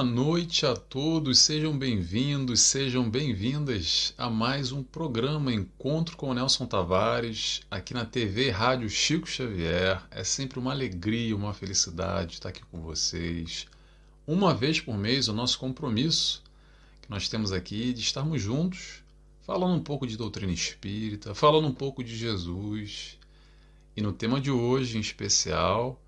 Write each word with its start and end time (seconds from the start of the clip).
Boa 0.00 0.10
noite 0.10 0.64
a 0.64 0.74
todos, 0.74 1.40
sejam 1.40 1.78
bem-vindos, 1.78 2.62
sejam 2.62 3.10
bem-vindas 3.10 4.14
a 4.16 4.30
mais 4.30 4.72
um 4.72 4.82
programa 4.82 5.52
Encontro 5.52 6.16
com 6.16 6.30
o 6.30 6.32
Nelson 6.32 6.64
Tavares, 6.64 7.60
aqui 7.70 7.92
na 7.92 8.06
TV 8.06 8.48
Rádio 8.48 8.88
Chico 8.88 9.28
Xavier. 9.28 10.02
É 10.10 10.24
sempre 10.24 10.58
uma 10.58 10.72
alegria, 10.72 11.36
uma 11.36 11.52
felicidade 11.52 12.32
estar 12.32 12.48
aqui 12.48 12.62
com 12.70 12.80
vocês. 12.80 13.66
Uma 14.26 14.54
vez 14.54 14.80
por 14.80 14.96
mês, 14.96 15.28
o 15.28 15.34
nosso 15.34 15.58
compromisso 15.58 16.42
que 17.02 17.10
nós 17.10 17.28
temos 17.28 17.52
aqui 17.52 17.92
de 17.92 18.00
estarmos 18.00 18.40
juntos, 18.40 19.02
falando 19.42 19.74
um 19.74 19.82
pouco 19.82 20.06
de 20.06 20.16
doutrina 20.16 20.50
espírita, 20.50 21.34
falando 21.34 21.68
um 21.68 21.74
pouco 21.74 22.02
de 22.02 22.16
Jesus. 22.16 23.18
E 23.94 24.00
no 24.00 24.14
tema 24.14 24.40
de 24.40 24.50
hoje, 24.50 24.96
em 24.96 25.00
especial, 25.02 26.02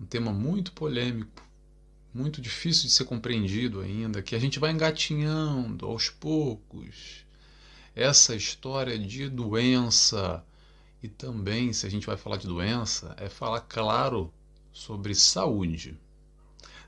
um 0.00 0.04
tema 0.04 0.32
muito 0.32 0.72
polêmico 0.72 1.45
muito 2.16 2.40
difícil 2.40 2.84
de 2.84 2.90
ser 2.90 3.04
compreendido 3.04 3.80
ainda, 3.80 4.22
que 4.22 4.34
a 4.34 4.38
gente 4.38 4.58
vai 4.58 4.72
engatinhando 4.72 5.84
aos 5.84 6.08
poucos. 6.08 7.26
Essa 7.94 8.34
história 8.34 8.98
de 8.98 9.28
doença 9.28 10.42
e 11.02 11.08
também, 11.08 11.72
se 11.72 11.86
a 11.86 11.90
gente 11.90 12.06
vai 12.06 12.16
falar 12.16 12.38
de 12.38 12.46
doença, 12.46 13.14
é 13.18 13.28
falar 13.28 13.60
claro 13.60 14.32
sobre 14.72 15.14
saúde. 15.14 15.96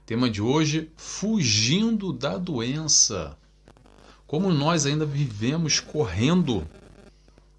Tema 0.07 0.31
de 0.31 0.41
hoje: 0.41 0.91
fugindo 0.97 2.13
da 2.13 2.39
doença. 2.39 3.37
Como 4.27 4.53
nós 4.53 4.87
ainda 4.87 5.07
vivemos 5.07 5.79
correndo, 5.81 6.67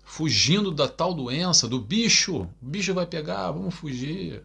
fugindo 0.04 0.72
da 0.72 0.88
tal 0.88 1.14
doença, 1.14 1.68
do 1.68 1.80
bicho. 1.80 2.42
O 2.42 2.66
bicho 2.66 2.94
vai 2.94 3.06
pegar, 3.06 3.52
vamos 3.52 3.76
fugir. 3.76 4.44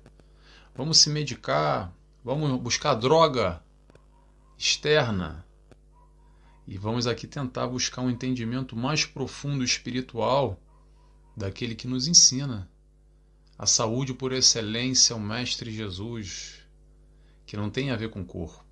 Vamos 0.77 0.99
se 0.99 1.09
medicar, 1.11 1.93
Vamos 2.25 2.59
buscar 2.59 2.95
droga 2.95 3.63
externa 4.57 5.45
e 6.67 6.79
vamos 6.79 7.07
aqui 7.07 7.27
tentar 7.27 7.67
buscar 7.67 8.01
um 8.01 8.09
entendimento 8.09 8.75
mais 8.75 9.05
profundo 9.05 9.63
espiritual 9.63 10.59
daquele 11.37 11.75
que 11.75 11.87
nos 11.87 12.09
ensina. 12.09 12.67
A 13.59 13.67
saúde 13.67 14.15
por 14.15 14.33
excelência, 14.33 15.15
o 15.15 15.21
Mestre 15.21 15.71
Jesus, 15.71 16.61
que 17.45 17.59
não 17.59 17.69
tem 17.69 17.91
a 17.91 17.97
ver 17.97 18.09
com 18.09 18.23
o 18.23 18.25
corpo. 18.25 18.65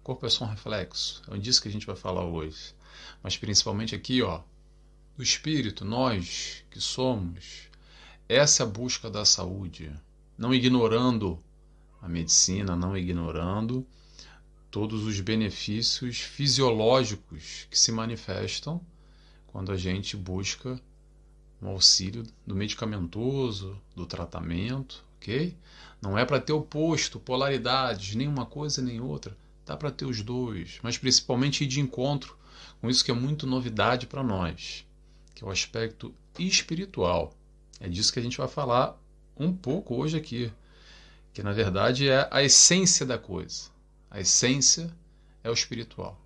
O 0.00 0.02
corpo 0.02 0.24
é 0.24 0.30
só 0.30 0.46
um 0.46 0.48
reflexo. 0.48 1.22
É 1.30 1.36
disso 1.36 1.60
que 1.60 1.68
a 1.68 1.72
gente 1.72 1.86
vai 1.86 1.96
falar 1.96 2.24
hoje. 2.24 2.74
Mas 3.22 3.36
principalmente 3.36 3.94
aqui, 3.94 4.22
ó, 4.22 4.40
do 5.14 5.22
espírito, 5.22 5.84
nós 5.84 6.64
que 6.70 6.80
somos. 6.80 7.68
Essa 8.26 8.62
é 8.62 8.64
a 8.64 8.68
busca 8.68 9.10
da 9.10 9.26
saúde, 9.26 9.92
não 10.38 10.54
ignorando 10.54 11.38
a 12.04 12.08
medicina, 12.08 12.76
não 12.76 12.94
ignorando 12.94 13.86
todos 14.70 15.04
os 15.04 15.20
benefícios 15.20 16.20
fisiológicos 16.20 17.66
que 17.70 17.78
se 17.78 17.90
manifestam 17.90 18.78
quando 19.46 19.72
a 19.72 19.76
gente 19.78 20.14
busca 20.14 20.78
um 21.62 21.68
auxílio 21.68 22.22
do 22.46 22.54
medicamentoso, 22.54 23.80
do 23.96 24.04
tratamento, 24.04 25.02
ok? 25.16 25.56
Não 26.02 26.18
é 26.18 26.26
para 26.26 26.38
ter 26.38 26.52
oposto, 26.52 27.18
polaridades, 27.18 28.14
nem 28.14 28.28
uma 28.28 28.44
coisa 28.44 28.82
nem 28.82 29.00
outra. 29.00 29.34
Dá 29.64 29.74
para 29.74 29.90
ter 29.90 30.04
os 30.04 30.20
dois, 30.20 30.78
mas 30.82 30.98
principalmente 30.98 31.64
ir 31.64 31.66
de 31.66 31.80
encontro 31.80 32.36
com 32.82 32.90
isso 32.90 33.02
que 33.02 33.10
é 33.10 33.14
muito 33.14 33.46
novidade 33.46 34.06
para 34.06 34.22
nós, 34.22 34.84
que 35.34 35.42
é 35.42 35.46
o 35.46 35.50
aspecto 35.50 36.14
espiritual. 36.38 37.32
É 37.80 37.88
disso 37.88 38.12
que 38.12 38.18
a 38.18 38.22
gente 38.22 38.36
vai 38.36 38.48
falar 38.48 39.00
um 39.34 39.50
pouco 39.56 39.94
hoje 39.94 40.18
aqui 40.18 40.52
que 41.34 41.42
na 41.42 41.52
verdade 41.52 42.08
é 42.08 42.28
a 42.30 42.42
essência 42.42 43.04
da 43.04 43.18
coisa. 43.18 43.64
A 44.08 44.20
essência 44.20 44.94
é 45.42 45.50
o 45.50 45.52
espiritual. 45.52 46.18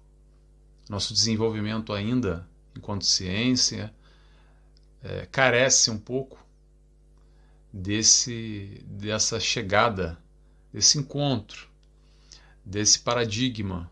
Nosso 0.88 1.14
desenvolvimento 1.14 1.94
ainda, 1.94 2.46
enquanto 2.76 3.06
ciência, 3.06 3.92
é, 5.02 5.26
carece 5.26 5.91
um 5.91 5.98
pouco 5.98 6.38
desse 7.72 8.82
dessa 8.86 9.41
chegada, 9.41 10.19
desse 10.72 10.98
encontro, 10.98 11.69
desse 12.62 12.98
paradigma, 12.98 13.90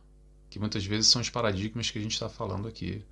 que 0.50 0.58
muitas 0.58 0.84
vezes 0.84 1.10
são 1.10 1.22
os 1.22 1.30
paradigmas 1.30 1.90
que 1.90 1.98
a 1.98 2.02
gente 2.02 2.12
está 2.12 2.28
falando 2.28 2.68
aqui. 2.68 3.02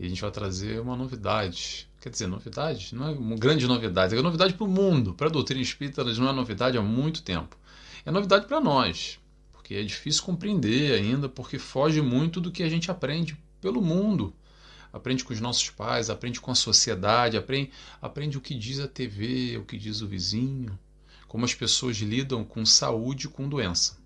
E 0.00 0.06
a 0.06 0.08
gente 0.08 0.22
vai 0.22 0.30
trazer 0.30 0.80
uma 0.80 0.96
novidade, 0.96 1.88
Quer 2.00 2.08
dizer, 2.08 2.26
novidade? 2.26 2.94
Não 2.94 3.08
é 3.08 3.10
uma 3.10 3.36
grande 3.36 3.66
novidade. 3.66 4.16
É 4.16 4.22
novidade 4.22 4.54
para 4.54 4.64
o 4.64 4.68
mundo. 4.68 5.12
Para 5.12 5.26
a 5.26 5.30
doutrina 5.30 5.60
espírita, 5.60 6.02
não 6.02 6.30
é 6.30 6.32
novidade 6.32 6.78
há 6.78 6.82
muito 6.82 7.22
tempo. 7.22 7.58
É 8.06 8.10
novidade 8.10 8.46
para 8.46 8.58
nós, 8.58 9.20
porque 9.52 9.74
é 9.74 9.82
difícil 9.82 10.24
compreender 10.24 10.94
ainda, 10.94 11.28
porque 11.28 11.58
foge 11.58 12.00
muito 12.00 12.40
do 12.40 12.50
que 12.50 12.62
a 12.62 12.70
gente 12.70 12.90
aprende 12.90 13.36
pelo 13.60 13.82
mundo. 13.82 14.34
Aprende 14.90 15.22
com 15.22 15.34
os 15.34 15.40
nossos 15.40 15.68
pais, 15.68 16.08
aprende 16.08 16.40
com 16.40 16.50
a 16.50 16.54
sociedade, 16.54 17.36
aprende, 17.36 17.70
aprende 18.00 18.38
o 18.38 18.40
que 18.40 18.54
diz 18.54 18.80
a 18.80 18.88
TV, 18.88 19.58
o 19.58 19.64
que 19.66 19.76
diz 19.76 20.00
o 20.00 20.08
vizinho, 20.08 20.78
como 21.28 21.44
as 21.44 21.54
pessoas 21.54 21.98
lidam 21.98 22.42
com 22.42 22.64
saúde 22.64 23.26
e 23.26 23.30
com 23.30 23.46
doença. 23.46 23.98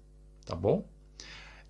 Tá 0.44 0.56
bom? 0.56 0.84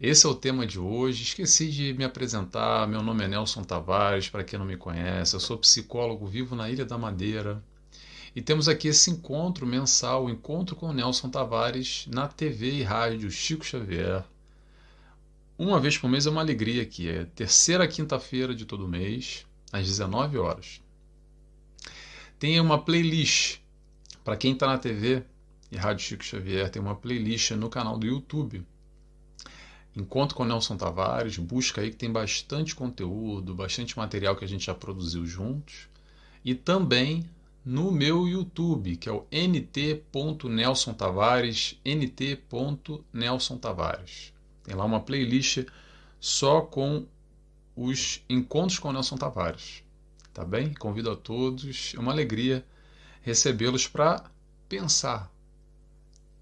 Esse 0.00 0.26
é 0.26 0.28
o 0.28 0.34
tema 0.34 0.66
de 0.66 0.78
hoje. 0.78 1.22
Esqueci 1.22 1.70
de 1.70 1.94
me 1.94 2.02
apresentar. 2.02 2.86
Meu 2.88 3.00
nome 3.00 3.24
é 3.24 3.28
Nelson 3.28 3.62
Tavares, 3.62 4.28
para 4.28 4.42
quem 4.42 4.58
não 4.58 4.66
me 4.66 4.76
conhece. 4.76 5.36
Eu 5.36 5.40
sou 5.40 5.56
psicólogo, 5.56 6.26
vivo 6.26 6.56
na 6.56 6.68
Ilha 6.68 6.84
da 6.84 6.98
Madeira. 6.98 7.62
E 8.34 8.42
temos 8.42 8.68
aqui 8.68 8.88
esse 8.88 9.08
encontro 9.12 9.64
mensal, 9.64 10.24
o 10.24 10.30
encontro 10.30 10.74
com 10.74 10.92
Nelson 10.92 11.30
Tavares, 11.30 12.06
na 12.08 12.26
TV 12.26 12.72
e 12.72 12.82
rádio 12.82 13.30
Chico 13.30 13.64
Xavier. 13.64 14.24
Uma 15.56 15.78
vez 15.78 15.96
por 15.96 16.10
mês 16.10 16.26
é 16.26 16.30
uma 16.30 16.40
alegria 16.40 16.82
aqui. 16.82 17.08
É 17.08 17.24
terceira 17.26 17.86
quinta-feira 17.86 18.52
de 18.52 18.64
todo 18.64 18.88
mês, 18.88 19.46
às 19.72 19.86
19 19.86 20.38
horas. 20.38 20.82
Tem 22.36 22.58
uma 22.58 22.82
playlist. 22.82 23.60
Para 24.24 24.36
quem 24.36 24.54
está 24.54 24.66
na 24.66 24.76
TV 24.76 25.22
e 25.70 25.76
Rádio 25.76 26.04
Chico 26.04 26.24
Xavier, 26.24 26.68
tem 26.68 26.82
uma 26.82 26.96
playlist 26.96 27.52
no 27.52 27.70
canal 27.70 27.96
do 27.96 28.06
YouTube 28.06 28.66
Encontro 29.96 30.36
com 30.36 30.44
Nelson 30.44 30.76
Tavares, 30.76 31.38
busca 31.38 31.80
aí 31.80 31.90
que 31.90 31.96
tem 31.96 32.10
bastante 32.10 32.74
conteúdo, 32.74 33.54
bastante 33.54 33.96
material 33.96 34.34
que 34.34 34.44
a 34.44 34.48
gente 34.48 34.66
já 34.66 34.74
produziu 34.74 35.24
juntos. 35.24 35.88
E 36.44 36.54
também 36.54 37.24
no 37.64 37.92
meu 37.92 38.26
YouTube, 38.26 38.96
que 38.96 39.08
é 39.08 39.12
o 39.12 39.24
nt.nelson 39.30 40.92
Tavares, 40.92 41.80
nt.nelson 41.84 43.56
Tavares. 43.56 44.32
Tem 44.64 44.74
lá 44.74 44.84
uma 44.84 45.00
playlist 45.00 45.64
só 46.20 46.60
com 46.60 47.06
os 47.76 48.20
encontros 48.28 48.78
com 48.78 48.92
Nelson 48.92 49.16
Tavares. 49.16 49.84
Tá 50.32 50.44
bem? 50.44 50.74
Convido 50.74 51.10
a 51.10 51.16
todos. 51.16 51.92
É 51.94 52.00
uma 52.00 52.10
alegria 52.10 52.64
recebê-los 53.22 53.86
para 53.86 54.24
pensar. 54.68 55.30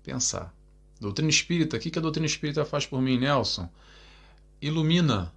Pensar. 0.02 0.54
Doutrina 1.02 1.30
espírita, 1.30 1.76
o 1.76 1.80
que 1.80 1.98
a 1.98 2.00
doutrina 2.00 2.26
espírita 2.26 2.64
faz 2.64 2.86
por 2.86 3.02
mim, 3.02 3.18
Nelson? 3.18 3.68
Ilumina 4.60 5.34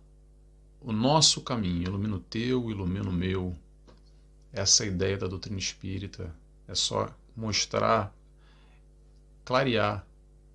o 0.79 0.91
nosso 0.91 1.41
caminho, 1.41 1.81
ilumina 1.81 2.17
o 2.17 2.19
teu, 2.19 2.69
ilumina 2.69 3.09
o 3.09 3.11
meu. 3.11 3.55
Essa 4.53 4.83
é 4.83 4.87
ideia 4.89 5.17
da 5.17 5.25
doutrina 5.25 5.57
espírita. 5.57 6.31
É 6.67 6.75
só 6.75 7.09
mostrar, 7.35 8.13
clarear, 9.43 10.05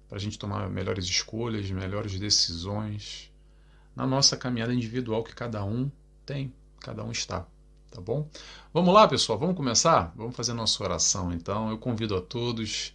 para 0.08 0.16
a 0.16 0.20
gente 0.20 0.38
tomar 0.38 0.70
melhores 0.70 1.06
escolhas, 1.06 1.68
melhores 1.72 2.16
decisões 2.16 3.32
na 3.96 4.06
nossa 4.06 4.36
caminhada 4.36 4.72
individual 4.72 5.24
que 5.24 5.34
cada 5.34 5.64
um 5.64 5.90
tem, 6.24 6.54
cada 6.78 7.02
um 7.02 7.10
está. 7.10 7.44
Tá 7.90 8.00
bom? 8.00 8.30
Vamos 8.72 8.94
lá, 8.94 9.08
pessoal, 9.08 9.36
vamos 9.36 9.56
começar? 9.56 10.12
Vamos 10.14 10.36
fazer 10.36 10.52
nossa 10.52 10.80
oração 10.84 11.32
então. 11.32 11.68
Eu 11.68 11.78
convido 11.78 12.16
a 12.16 12.20
todos 12.20 12.94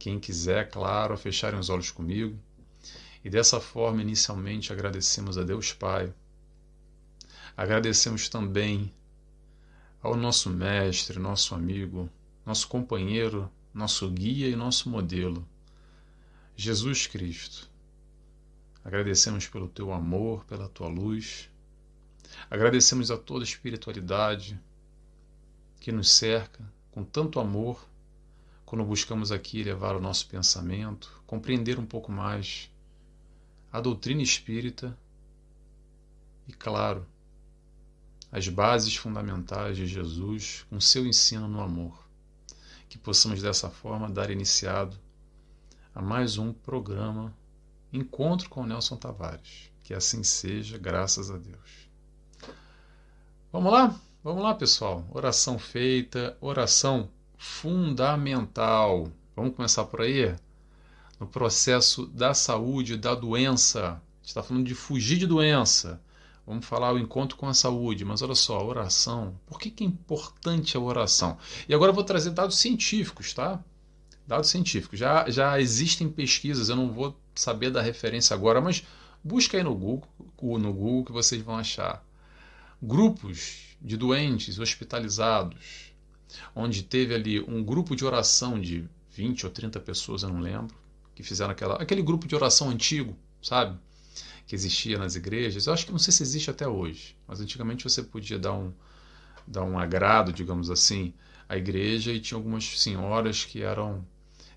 quem 0.00 0.18
quiser, 0.18 0.70
claro, 0.70 1.12
a 1.12 1.16
fecharem 1.18 1.60
os 1.60 1.68
olhos 1.68 1.90
comigo. 1.90 2.36
E 3.22 3.28
dessa 3.28 3.60
forma, 3.60 4.00
inicialmente, 4.00 4.72
agradecemos 4.72 5.36
a 5.36 5.44
Deus 5.44 5.74
Pai. 5.74 6.10
Agradecemos 7.54 8.26
também 8.30 8.90
ao 10.02 10.16
nosso 10.16 10.48
mestre, 10.48 11.18
nosso 11.18 11.54
amigo, 11.54 12.08
nosso 12.46 12.66
companheiro, 12.66 13.52
nosso 13.74 14.10
guia 14.10 14.48
e 14.48 14.56
nosso 14.56 14.88
modelo, 14.88 15.46
Jesus 16.56 17.06
Cristo. 17.06 17.68
Agradecemos 18.82 19.46
pelo 19.48 19.68
teu 19.68 19.92
amor, 19.92 20.46
pela 20.46 20.66
tua 20.66 20.88
luz. 20.88 21.50
Agradecemos 22.50 23.10
a 23.10 23.18
toda 23.18 23.42
a 23.42 23.44
espiritualidade 23.44 24.58
que 25.78 25.92
nos 25.92 26.10
cerca 26.10 26.64
com 26.90 27.04
tanto 27.04 27.38
amor 27.38 27.86
quando 28.70 28.84
buscamos 28.84 29.32
aqui 29.32 29.64
levar 29.64 29.96
o 29.96 30.00
nosso 30.00 30.28
pensamento, 30.28 31.20
compreender 31.26 31.76
um 31.76 31.84
pouco 31.84 32.12
mais 32.12 32.70
a 33.72 33.80
doutrina 33.80 34.22
espírita 34.22 34.96
e, 36.46 36.52
claro, 36.52 37.04
as 38.30 38.46
bases 38.46 38.94
fundamentais 38.94 39.76
de 39.76 39.88
Jesus 39.88 40.64
com 40.70 40.80
seu 40.80 41.04
ensino 41.04 41.48
no 41.48 41.60
amor. 41.60 42.08
Que 42.88 42.96
possamos 42.96 43.42
dessa 43.42 43.68
forma 43.68 44.08
dar 44.08 44.30
iniciado 44.30 44.96
a 45.92 46.00
mais 46.00 46.38
um 46.38 46.52
programa 46.52 47.36
Encontro 47.92 48.48
com 48.48 48.64
Nelson 48.64 48.94
Tavares. 48.96 49.72
Que 49.82 49.92
assim 49.92 50.22
seja, 50.22 50.78
graças 50.78 51.28
a 51.28 51.38
Deus. 51.38 51.90
Vamos 53.50 53.72
lá? 53.72 54.00
Vamos 54.22 54.44
lá, 54.44 54.54
pessoal. 54.54 55.04
Oração 55.10 55.58
feita, 55.58 56.38
oração 56.40 57.10
fundamental. 57.40 59.10
Vamos 59.34 59.56
começar 59.56 59.84
por 59.84 60.02
aí? 60.02 60.36
No 61.18 61.26
processo 61.26 62.06
da 62.06 62.34
saúde, 62.34 62.98
da 62.98 63.14
doença. 63.14 63.92
A 63.92 63.92
gente 64.20 64.28
está 64.28 64.42
falando 64.42 64.66
de 64.66 64.74
fugir 64.74 65.16
de 65.16 65.26
doença. 65.26 66.02
Vamos 66.46 66.66
falar 66.66 66.92
o 66.92 66.98
encontro 66.98 67.38
com 67.38 67.46
a 67.46 67.54
saúde, 67.54 68.04
mas 68.04 68.20
olha 68.20 68.34
só, 68.34 68.58
a 68.58 68.62
oração. 68.64 69.40
Por 69.46 69.58
que, 69.58 69.70
que 69.70 69.82
é 69.82 69.86
importante 69.86 70.76
a 70.76 70.80
oração? 70.80 71.38
E 71.66 71.74
agora 71.74 71.90
eu 71.90 71.94
vou 71.94 72.04
trazer 72.04 72.30
dados 72.30 72.58
científicos, 72.58 73.32
tá? 73.32 73.58
Dados 74.26 74.50
científicos. 74.50 74.98
Já, 74.98 75.30
já 75.30 75.58
existem 75.58 76.10
pesquisas, 76.10 76.68
eu 76.68 76.76
não 76.76 76.92
vou 76.92 77.18
saber 77.34 77.70
da 77.70 77.80
referência 77.80 78.34
agora, 78.34 78.60
mas 78.60 78.84
busca 79.24 79.56
aí 79.56 79.64
no 79.64 79.74
Google, 79.74 80.08
no 80.58 80.74
Google 80.74 81.04
que 81.06 81.12
vocês 81.12 81.40
vão 81.40 81.56
achar. 81.56 82.04
Grupos 82.82 83.76
de 83.80 83.96
doentes 83.96 84.58
hospitalizados, 84.58 85.89
onde 86.54 86.82
teve 86.82 87.14
ali 87.14 87.40
um 87.40 87.62
grupo 87.62 87.94
de 87.94 88.04
oração 88.04 88.60
de 88.60 88.88
20 89.10 89.46
ou 89.46 89.52
30 89.52 89.80
pessoas, 89.80 90.22
eu 90.22 90.28
não 90.28 90.40
lembro, 90.40 90.74
que 91.14 91.22
fizeram 91.22 91.50
aquela, 91.50 91.74
aquele 91.76 92.02
grupo 92.02 92.26
de 92.26 92.34
oração 92.34 92.70
antigo, 92.70 93.16
sabe? 93.42 93.78
Que 94.46 94.54
existia 94.54 94.98
nas 94.98 95.14
igrejas. 95.14 95.66
Eu 95.66 95.72
acho 95.72 95.86
que 95.86 95.92
não 95.92 95.98
sei 95.98 96.12
se 96.12 96.22
existe 96.22 96.50
até 96.50 96.66
hoje, 96.66 97.16
mas 97.26 97.40
antigamente 97.40 97.84
você 97.84 98.02
podia 98.02 98.38
dar 98.38 98.54
um, 98.54 98.72
dar 99.46 99.64
um 99.64 99.78
agrado, 99.78 100.32
digamos 100.32 100.70
assim, 100.70 101.12
à 101.48 101.56
igreja 101.56 102.12
e 102.12 102.20
tinha 102.20 102.38
algumas 102.38 102.80
senhoras 102.80 103.44
que 103.44 103.62
eram 103.62 104.04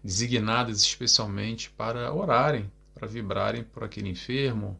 designadas 0.03 0.81
especialmente 0.81 1.69
para 1.71 2.13
orarem, 2.13 2.71
para 2.93 3.07
vibrarem 3.07 3.63
por 3.63 3.83
aquele 3.83 4.09
enfermo 4.09 4.79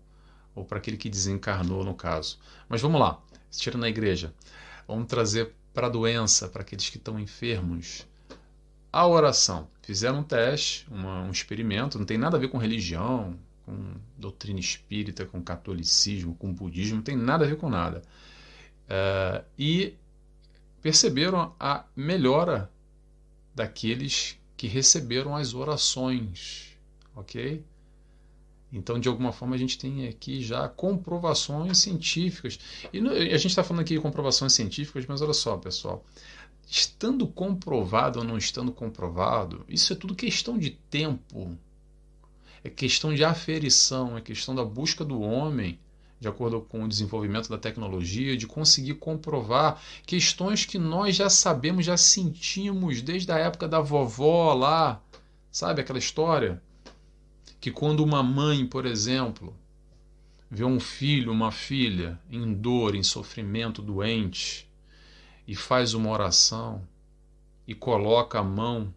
ou 0.56 0.64
para 0.64 0.78
aquele 0.78 0.98
que 0.98 1.10
desencarnou, 1.10 1.84
no 1.84 1.96
caso. 1.96 2.38
Mas 2.70 2.82
vamos 2.82 3.00
lá, 3.00 3.20
tira 3.50 3.78
na 3.78 3.90
igreja. 3.90 4.34
Vamos 4.88 5.08
trazer 5.08 5.54
para 5.74 5.88
a 5.88 5.90
doença, 5.90 6.48
para 6.48 6.62
aqueles 6.62 6.90
que 6.90 6.98
estão 6.98 7.20
enfermos. 7.20 8.08
A 8.92 9.08
oração. 9.08 9.68
Fizeram 9.82 10.20
um 10.20 10.24
teste, 10.24 10.88
uma, 10.90 11.24
um 11.24 11.32
experimento, 11.32 11.98
não 11.98 12.06
tem 12.06 12.18
nada 12.18 12.38
a 12.38 12.40
ver 12.40 12.48
com 12.48 12.58
religião, 12.58 13.38
com 13.66 13.96
doutrina 14.18 14.60
espírita, 14.60 15.26
com 15.26 15.42
catolicismo, 15.42 16.36
com 16.36 16.54
budismo, 16.54 16.98
não 16.98 17.04
tem 17.04 17.16
nada 17.16 17.46
a 17.46 17.48
ver 17.48 17.58
com 17.58 17.70
nada. 17.70 18.02
É, 18.88 19.44
e 19.58 19.96
perceberam 20.82 21.56
a 21.60 21.86
melhora 21.96 22.70
daqueles 23.56 24.38
que 24.56 24.68
receberam 24.68 25.36
as 25.36 25.54
orações, 25.54 26.78
ok? 27.16 27.64
Então, 28.74 29.00
de 29.00 29.08
alguma 29.08 29.32
forma, 29.32 29.56
a 29.56 29.58
gente 29.58 29.78
tem 29.78 30.08
aqui 30.08 30.42
já 30.44 30.68
comprovações 30.68 31.78
científicas. 31.78 32.60
E 32.92 32.98
a 33.00 33.38
gente 33.38 33.48
está 33.48 33.64
falando 33.64 33.82
aqui 33.82 33.94
de 33.94 34.02
comprovações 34.02 34.52
científicas, 34.54 35.06
mas 35.06 35.22
olha 35.22 35.34
só, 35.34 35.56
pessoal. 35.58 36.04
Estando 36.68 37.28
comprovado 37.28 38.20
ou 38.20 38.26
não 38.26 38.36
estando 38.36 38.72
comprovado, 38.72 39.64
isso 39.70 39.94
é 39.94 39.96
tudo 39.96 40.16
questão 40.16 40.58
de 40.58 40.72
tempo. 40.72 41.56
É 42.64 42.70
questão 42.70 43.14
de 43.14 43.24
aferição, 43.24 44.18
é 44.18 44.22
questão 44.22 44.56
da 44.56 44.66
busca 44.66 45.06
do 45.06 45.22
homem, 45.22 45.78
de 46.20 46.28
acordo 46.28 46.62
com 46.62 46.84
o 46.84 46.88
desenvolvimento 46.88 47.50
da 47.50 47.58
tecnologia, 47.60 48.36
de 48.36 48.48
conseguir 48.48 48.96
comprovar 48.96 49.80
questões 50.04 50.66
que 50.66 50.80
nós 50.80 51.16
já 51.16 51.30
sabemos, 51.30 51.86
já 51.86 51.98
sentimos 51.98 53.04
desde 53.04 53.32
a 53.32 53.38
época 53.38 53.68
da 53.68 53.82
vovó 53.82 54.54
lá. 54.54 55.00
Sabe 55.52 55.82
aquela 55.82 56.00
história? 56.00 56.60
Que 57.64 57.72
quando 57.72 58.04
uma 58.04 58.22
mãe, 58.22 58.68
por 58.68 58.86
exemplo, 58.86 59.56
vê 60.52 60.66
um 60.66 60.82
filho, 60.82 61.32
uma 61.32 61.50
filha 61.50 62.20
em 62.30 62.54
dor, 62.54 62.94
em 62.94 63.04
sofrimento, 63.04 63.82
doente, 63.82 64.70
e 65.48 65.56
faz 65.56 65.94
uma 65.94 66.10
oração 66.10 66.86
e 67.66 67.74
coloca 67.74 68.38
a 68.38 68.44
mão 68.44 68.94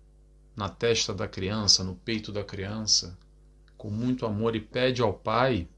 na 0.56 0.68
testa 0.68 1.14
da 1.14 1.28
criança, 1.28 1.84
no 1.84 1.94
peito 1.94 2.32
da 2.32 2.42
criança, 2.42 3.16
com 3.78 3.88
muito 3.88 4.26
amor 4.26 4.56
e 4.56 4.60
pede 4.60 5.00
ao 5.00 5.14
Pai, 5.14 5.68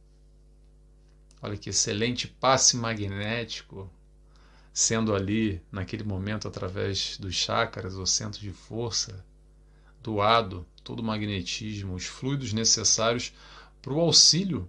olha 1.43 1.59
que 1.59 1.69
excelente 1.69 2.27
passe 2.27 2.75
magnético, 2.75 3.91
sendo 4.73 5.15
ali, 5.15 5.61
naquele 5.71 6.05
momento, 6.05 6.49
através 6.49 7.19
dos 7.19 7.35
chakras, 7.35 7.97
o 7.97 8.07
centro 8.07 8.41
de 8.41 8.51
força, 8.51 9.23
doado 10.03 10.67
todo 10.89 11.01
o 11.01 11.05
magnetismo, 11.05 11.95
os 11.95 12.07
fluidos 12.07 12.55
necessários 12.55 13.35
para 13.83 13.93
o 13.93 14.01
auxílio 14.01 14.67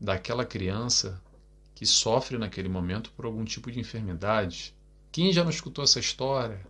daquela 0.00 0.44
criança 0.44 1.22
que 1.76 1.86
sofre 1.86 2.36
naquele 2.36 2.68
momento 2.68 3.12
por 3.12 3.24
algum 3.24 3.44
tipo 3.44 3.70
de 3.70 3.78
enfermidade. 3.78 4.74
Quem 5.12 5.32
já 5.32 5.44
não 5.44 5.50
escutou 5.50 5.84
essa 5.84 6.00
história? 6.00 6.60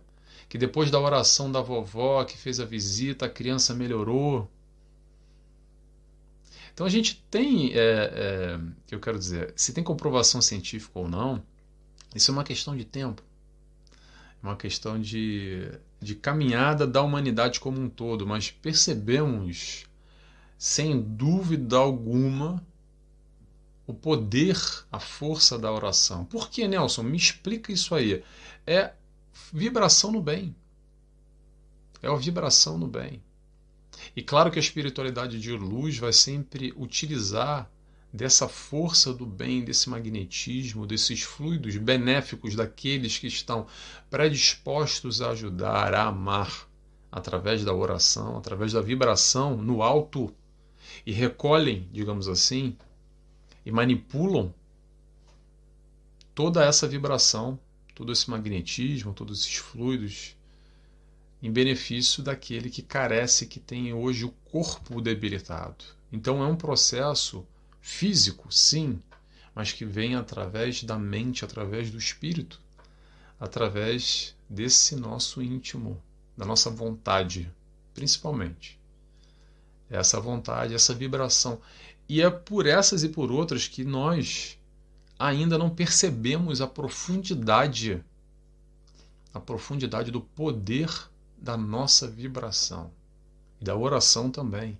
Que 0.47 0.59
depois 0.59 0.91
da 0.91 0.99
oração 0.99 1.51
da 1.51 1.61
vovó 1.61 2.23
que 2.25 2.37
fez 2.37 2.59
a 2.59 2.65
visita, 2.65 3.25
a 3.25 3.29
criança 3.29 3.73
melhorou. 3.73 4.47
Então 6.75 6.85
a 6.85 6.89
gente 6.91 7.25
tem, 7.31 7.73
é, 7.73 7.79
é, 7.79 8.59
que 8.85 8.93
eu 8.93 8.99
quero 8.99 9.17
dizer, 9.17 9.51
se 9.55 9.73
tem 9.73 9.83
comprovação 9.83 10.43
científica 10.43 10.99
ou 10.99 11.09
não, 11.09 11.41
isso 12.13 12.29
é 12.29 12.33
uma 12.33 12.43
questão 12.43 12.77
de 12.77 12.85
tempo, 12.85 13.23
uma 14.43 14.55
questão 14.57 14.99
de 14.99 15.71
de 16.03 16.15
caminhada 16.15 16.85
da 16.85 17.01
humanidade 17.01 17.59
como 17.59 17.79
um 17.79 17.89
todo, 17.89 18.27
mas 18.27 18.51
percebemos, 18.51 19.85
sem 20.57 21.01
dúvida 21.01 21.77
alguma, 21.77 22.63
o 23.87 23.93
poder, 23.93 24.57
a 24.91 24.99
força 24.99 25.57
da 25.57 25.71
oração. 25.71 26.25
Por 26.25 26.49
que, 26.49 26.67
Nelson? 26.67 27.03
Me 27.03 27.17
explica 27.17 27.71
isso 27.71 27.95
aí. 27.95 28.23
É 28.67 28.93
vibração 29.51 30.11
no 30.11 30.21
bem. 30.21 30.55
É 32.01 32.07
a 32.07 32.15
vibração 32.15 32.77
no 32.77 32.87
bem. 32.87 33.23
E 34.15 34.21
claro 34.21 34.51
que 34.51 34.59
a 34.59 34.61
espiritualidade 34.61 35.39
de 35.39 35.51
luz 35.53 35.97
vai 35.97 36.11
sempre 36.11 36.73
utilizar 36.75 37.69
dessa 38.13 38.47
força 38.47 39.11
do 39.11 39.25
bem, 39.25 39.65
desse 39.65 39.89
magnetismo, 39.89 40.85
desses 40.85 41.23
fluidos 41.23 41.75
benéficos 41.77 42.53
daqueles 42.53 43.17
que 43.17 43.25
estão 43.25 43.65
predispostos 44.07 45.19
a 45.19 45.31
ajudar, 45.31 45.95
a 45.95 46.03
amar, 46.03 46.69
através 47.11 47.65
da 47.65 47.73
oração, 47.73 48.37
através 48.37 48.73
da 48.73 48.81
vibração 48.81 49.57
no 49.57 49.81
alto, 49.81 50.31
e 51.05 51.11
recolhem, 51.11 51.89
digamos 51.91 52.27
assim, 52.27 52.77
e 53.65 53.71
manipulam 53.71 54.53
toda 56.35 56.63
essa 56.63 56.87
vibração, 56.87 57.59
todo 57.95 58.11
esse 58.11 58.29
magnetismo, 58.29 59.13
todos 59.13 59.39
esses 59.39 59.55
fluidos 59.55 60.35
em 61.41 61.51
benefício 61.51 62.21
daquele 62.21 62.69
que 62.69 62.81
carece, 62.81 63.47
que 63.47 63.59
tem 63.59 63.91
hoje 63.91 64.23
o 64.23 64.31
corpo 64.45 65.01
debilitado. 65.01 65.83
Então 66.11 66.43
é 66.43 66.47
um 66.47 66.55
processo 66.55 67.45
físico, 67.83 68.49
sim, 68.49 68.99
mas 69.53 69.73
que 69.73 69.83
vem 69.83 70.15
através 70.15 70.81
da 70.83 70.97
mente, 70.97 71.43
através 71.43 71.91
do 71.91 71.97
espírito, 71.97 72.61
através 73.37 74.33
desse 74.49 74.95
nosso 74.95 75.41
íntimo, 75.41 76.01
da 76.35 76.45
nossa 76.45 76.69
vontade, 76.69 77.51
principalmente. 77.93 78.79
Essa 79.89 80.19
vontade, 80.19 80.73
essa 80.73 80.95
vibração. 80.95 81.59
E 82.07 82.21
é 82.21 82.29
por 82.29 82.65
essas 82.65 83.03
e 83.03 83.09
por 83.09 83.29
outras 83.29 83.67
que 83.67 83.83
nós 83.83 84.57
ainda 85.19 85.57
não 85.57 85.69
percebemos 85.69 86.61
a 86.61 86.67
profundidade, 86.67 88.03
a 89.33 89.41
profundidade 89.41 90.09
do 90.09 90.21
poder 90.21 90.89
da 91.37 91.57
nossa 91.57 92.07
vibração 92.07 92.91
e 93.59 93.65
da 93.65 93.75
oração 93.75 94.31
também. 94.31 94.79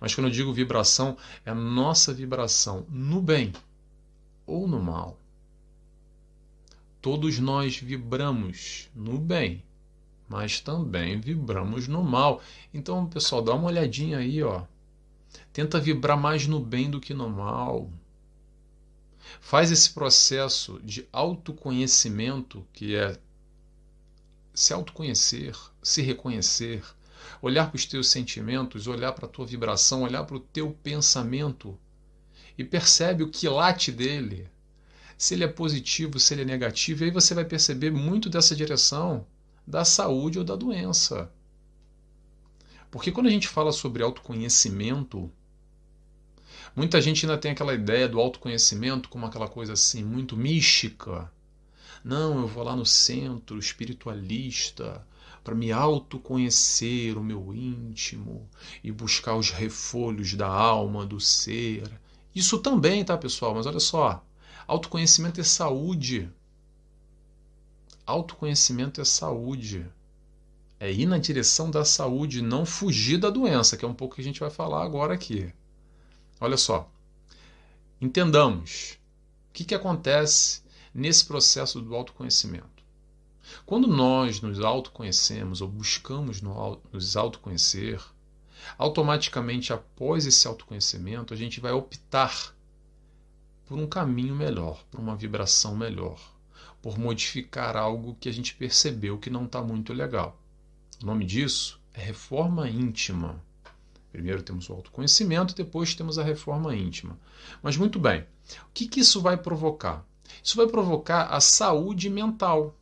Mas 0.00 0.14
quando 0.14 0.28
eu 0.28 0.32
digo 0.32 0.52
vibração, 0.52 1.16
é 1.44 1.50
a 1.50 1.54
nossa 1.54 2.12
vibração 2.12 2.86
no 2.88 3.20
bem 3.20 3.52
ou 4.46 4.66
no 4.66 4.80
mal. 4.80 5.18
Todos 7.00 7.38
nós 7.38 7.76
vibramos 7.76 8.90
no 8.94 9.18
bem, 9.18 9.62
mas 10.28 10.60
também 10.60 11.20
vibramos 11.20 11.86
no 11.86 12.02
mal. 12.02 12.42
Então, 12.74 13.06
pessoal, 13.06 13.42
dá 13.42 13.54
uma 13.54 13.68
olhadinha 13.68 14.18
aí, 14.18 14.42
ó. 14.42 14.64
Tenta 15.52 15.80
vibrar 15.80 16.18
mais 16.18 16.46
no 16.46 16.58
bem 16.58 16.90
do 16.90 17.00
que 17.00 17.14
no 17.14 17.28
mal. 17.28 17.90
Faz 19.40 19.70
esse 19.70 19.92
processo 19.92 20.80
de 20.82 21.06
autoconhecimento, 21.12 22.66
que 22.72 22.94
é 22.96 23.18
se 24.54 24.72
autoconhecer, 24.72 25.54
se 25.82 26.02
reconhecer, 26.02 26.82
olhar 27.40 27.68
para 27.68 27.76
os 27.76 27.86
teus 27.86 28.08
sentimentos, 28.08 28.86
olhar 28.86 29.12
para 29.12 29.26
a 29.26 29.28
tua 29.28 29.46
vibração, 29.46 30.02
olhar 30.02 30.24
para 30.24 30.36
o 30.36 30.40
teu 30.40 30.70
pensamento 30.82 31.78
e 32.56 32.64
percebe 32.64 33.22
o 33.22 33.30
que 33.30 33.48
late 33.48 33.92
dele. 33.92 34.48
Se 35.18 35.34
ele 35.34 35.44
é 35.44 35.48
positivo, 35.48 36.18
se 36.18 36.34
ele 36.34 36.42
é 36.42 36.44
negativo, 36.44 37.04
aí 37.04 37.10
você 37.10 37.34
vai 37.34 37.44
perceber 37.44 37.90
muito 37.90 38.28
dessa 38.28 38.54
direção 38.54 39.26
da 39.66 39.84
saúde 39.84 40.38
ou 40.38 40.44
da 40.44 40.54
doença. 40.54 41.30
Porque 42.90 43.10
quando 43.10 43.26
a 43.26 43.30
gente 43.30 43.48
fala 43.48 43.72
sobre 43.72 44.02
autoconhecimento, 44.02 45.30
Muita 46.76 47.00
gente 47.00 47.24
ainda 47.24 47.38
tem 47.38 47.52
aquela 47.52 47.72
ideia 47.72 48.06
do 48.06 48.20
autoconhecimento 48.20 49.08
como 49.08 49.24
aquela 49.24 49.48
coisa 49.48 49.72
assim 49.72 50.04
muito 50.04 50.36
mística. 50.36 51.32
Não, 52.04 52.40
eu 52.40 52.46
vou 52.46 52.62
lá 52.62 52.76
no 52.76 52.84
centro 52.84 53.58
espiritualista 53.58 55.02
para 55.46 55.54
me 55.54 55.70
autoconhecer 55.70 57.16
o 57.16 57.22
meu 57.22 57.54
íntimo 57.54 58.50
e 58.82 58.90
buscar 58.90 59.36
os 59.36 59.50
refolhos 59.50 60.34
da 60.34 60.48
alma, 60.48 61.06
do 61.06 61.20
ser. 61.20 61.88
Isso 62.34 62.58
também, 62.58 63.04
tá, 63.04 63.16
pessoal? 63.16 63.54
Mas 63.54 63.64
olha 63.64 63.78
só, 63.78 64.24
autoconhecimento 64.66 65.40
é 65.40 65.44
saúde. 65.44 66.28
Autoconhecimento 68.04 69.00
é 69.00 69.04
saúde. 69.04 69.86
É 70.80 70.90
ir 70.90 71.06
na 71.06 71.16
direção 71.16 71.70
da 71.70 71.84
saúde, 71.84 72.42
não 72.42 72.66
fugir 72.66 73.16
da 73.16 73.30
doença, 73.30 73.76
que 73.76 73.84
é 73.84 73.88
um 73.88 73.94
pouco 73.94 74.16
que 74.16 74.22
a 74.22 74.24
gente 74.24 74.40
vai 74.40 74.50
falar 74.50 74.82
agora 74.82 75.14
aqui. 75.14 75.54
Olha 76.40 76.56
só. 76.56 76.90
Entendamos 78.00 78.98
o 79.48 79.52
que, 79.52 79.64
que 79.64 79.76
acontece 79.76 80.60
nesse 80.92 81.24
processo 81.24 81.80
do 81.80 81.94
autoconhecimento. 81.94 82.75
Quando 83.64 83.86
nós 83.86 84.40
nos 84.40 84.60
autoconhecemos 84.60 85.60
ou 85.60 85.68
buscamos 85.68 86.40
nos 86.92 87.16
autoconhecer, 87.16 88.02
automaticamente 88.76 89.72
após 89.72 90.26
esse 90.26 90.46
autoconhecimento, 90.46 91.32
a 91.32 91.36
gente 91.36 91.60
vai 91.60 91.72
optar 91.72 92.54
por 93.66 93.78
um 93.78 93.86
caminho 93.86 94.34
melhor, 94.34 94.84
por 94.90 95.00
uma 95.00 95.16
vibração 95.16 95.76
melhor 95.76 96.18
por 96.86 97.00
modificar 97.00 97.76
algo 97.76 98.16
que 98.20 98.28
a 98.28 98.32
gente 98.32 98.54
percebeu 98.54 99.18
que 99.18 99.28
não 99.28 99.44
está 99.44 99.60
muito 99.60 99.92
legal. 99.92 100.40
O 101.02 101.06
nome 101.06 101.24
disso 101.24 101.80
é 101.92 102.00
reforma 102.00 102.70
íntima. 102.70 103.42
Primeiro 104.12 104.40
temos 104.40 104.70
o 104.70 104.72
autoconhecimento, 104.72 105.52
depois 105.52 105.96
temos 105.96 106.16
a 106.16 106.22
reforma 106.22 106.76
íntima. 106.76 107.18
Mas 107.60 107.76
muito 107.76 107.98
bem, 107.98 108.20
o 108.20 108.72
que, 108.72 108.86
que 108.86 109.00
isso 109.00 109.20
vai 109.20 109.36
provocar? 109.36 110.06
Isso 110.40 110.56
vai 110.56 110.68
provocar 110.68 111.24
a 111.24 111.40
saúde 111.40 112.08
mental. 112.08 112.78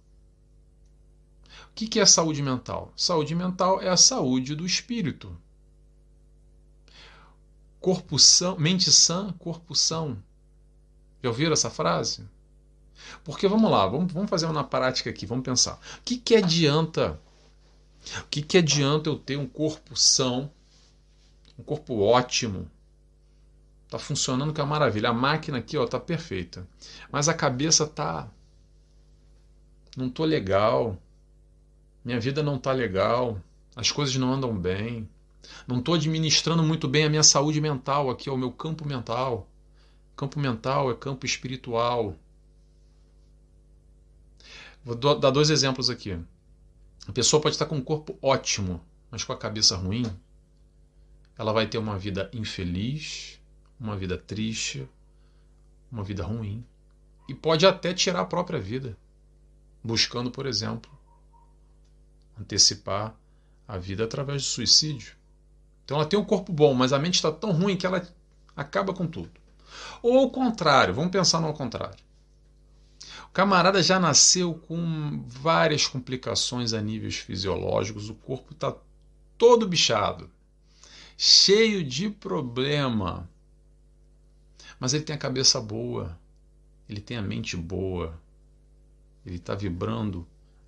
O 1.75 1.77
que, 1.77 1.89
que 1.89 1.99
é 1.99 2.07
saúde 2.07 2.41
mental? 2.41 2.93
Saúde 2.97 3.35
mental 3.35 3.83
é 3.83 3.89
a 3.89 3.97
saúde 3.97 4.55
do 4.55 4.65
espírito. 4.65 5.37
Corpo 7.81 8.17
são, 8.17 8.57
mente 8.57 8.93
sã, 8.93 9.33
corpo 9.41 9.75
são. 9.75 10.17
Já 11.21 11.31
ouviram 11.31 11.53
essa 11.53 11.69
frase? 11.69 12.25
Porque 13.25 13.49
vamos 13.49 13.69
lá, 13.69 13.89
vamos, 13.89 14.13
vamos 14.13 14.31
fazer 14.31 14.47
uma 14.47 14.63
prática 14.63 15.11
aqui, 15.11 15.27
vamos 15.27 15.45
pensar. 15.45 15.75
O 15.99 16.03
que, 16.05 16.17
que 16.17 16.37
adianta? 16.37 17.21
O 18.21 18.29
que, 18.31 18.41
que 18.41 18.59
adianta 18.59 19.11
eu 19.11 19.19
ter 19.19 19.37
um 19.37 19.47
corpo 19.47 19.97
são, 19.97 20.49
um 21.59 21.65
corpo 21.65 21.99
ótimo? 21.99 22.71
Tá 23.91 23.99
funcionando 23.99 24.53
que 24.53 24.61
é 24.61 24.65
maravilha. 24.65 25.09
A 25.09 25.13
máquina 25.13 25.59
aqui, 25.59 25.77
ó, 25.77 25.85
tá 25.89 25.99
perfeita. 25.99 26.69
Mas 27.11 27.29
a 27.29 27.35
cabeça 27.35 27.85
tá 27.85 28.31
não 29.97 30.09
tô 30.09 30.25
legal. 30.25 30.97
Minha 32.05 32.21
vida 32.21 32.43
não 32.43 32.59
tá 32.59 32.73
legal. 32.73 33.41
As 33.75 33.91
coisas 33.91 34.15
não 34.17 34.33
andam 34.33 34.57
bem. 34.57 35.09
Não 35.67 35.79
estou 35.79 35.95
administrando 35.95 36.63
muito 36.63 36.87
bem 36.87 37.05
a 37.05 37.11
minha 37.11 37.23
saúde 37.23 37.61
mental 37.61 38.11
aqui, 38.11 38.29
ó, 38.29 38.35
o 38.35 38.39
meu 38.39 38.53
campo 38.53 38.87
mental. 38.87 39.49
Campo 40.17 40.39
mental 40.39 40.91
é 40.91 40.95
campo 40.95 41.27
espiritual. 41.27 42.17
Vou 44.85 44.95
dar 44.95 45.31
dois 45.31 45.49
exemplos 45.51 45.89
aqui. 45.89 46.19
A 47.09 47.13
pessoa 47.13 47.41
pode 47.41 47.55
estar 47.55 47.67
com 47.67 47.77
um 47.77 47.83
corpo 47.83 48.19
ótimo, 48.21 48.81
mas 49.11 49.25
com 49.25 49.33
a 49.33 49.37
cabeça 49.37 49.77
ruim. 49.77 50.05
Ela 51.37 51.53
vai 51.53 51.67
ter 51.67 51.79
uma 51.79 51.99
vida 51.99 52.31
infeliz, 52.33 53.41
uma 53.81 53.97
vida 53.97 54.17
triste, 54.17 54.89
uma 55.91 56.05
vida 56.05 56.23
ruim. 56.23 56.65
E 57.29 57.35
pode 57.35 57.67
até 57.67 57.93
tirar 57.95 58.21
a 58.21 58.27
própria 58.27 58.61
vida, 58.61 58.97
buscando, 59.83 60.31
por 60.31 60.47
exemplo, 60.47 60.91
antecipar 62.39 63.15
a 63.67 63.79
vida 63.79 64.05
através 64.05 64.43
do 64.43 64.49
suicídio. 64.49 65.15
Então 65.85 65.97
ela 65.97 66.07
tem 66.07 66.19
um 66.19 66.25
corpo 66.25 66.53
bom, 66.53 66.75
mas 66.75 66.93
a 66.93 66.99
mente 66.99 67.15
está 67.15 67.31
tão 67.31 67.53
ruim 67.53 67.77
que 67.77 67.87
ela 67.87 68.07
acaba 68.57 68.93
com 68.95 69.07
tudo. 69.07 69.33
Ou 70.03 70.19
ao 70.19 70.31
contrário, 70.31 70.95
vamos 70.95 71.11
pensar 71.11 71.41
no 71.41 71.53
contrário 71.53 72.05
camarada 73.35 73.83
já 73.83 73.99
nasceu 73.99 74.55
com 74.55 75.21
várias 75.27 75.89
complicações 75.89 76.73
a 76.73 76.81
níveis 76.81 77.17
fisiológicos, 77.17 78.09
o 78.09 78.15
corpo 78.15 78.53
está 78.53 78.73
todo 79.37 79.67
bichado, 79.67 80.31
cheio 81.19 81.83
de 81.83 82.09
problema. 82.09 83.29
Mas 84.79 84.95
ele 84.95 85.03
tem 85.03 85.17
a 85.17 85.19
cabeça 85.19 85.61
boa, 85.61 86.17
ele 86.89 87.01
tem 87.01 87.17
a 87.17 87.23
mente 87.23 87.57
boa, 87.57 88.17
ele 89.27 89.37
está 89.37 89.57
vibrando 89.57 90.25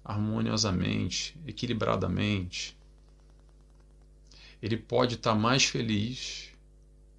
harmoniosamente, 0.06 1.36
equilibradamente. 1.46 2.76
Ele 4.62 4.76
pode 4.76 5.16
estar 5.16 5.32
tá 5.32 5.38
mais 5.38 5.64
feliz, 5.64 6.50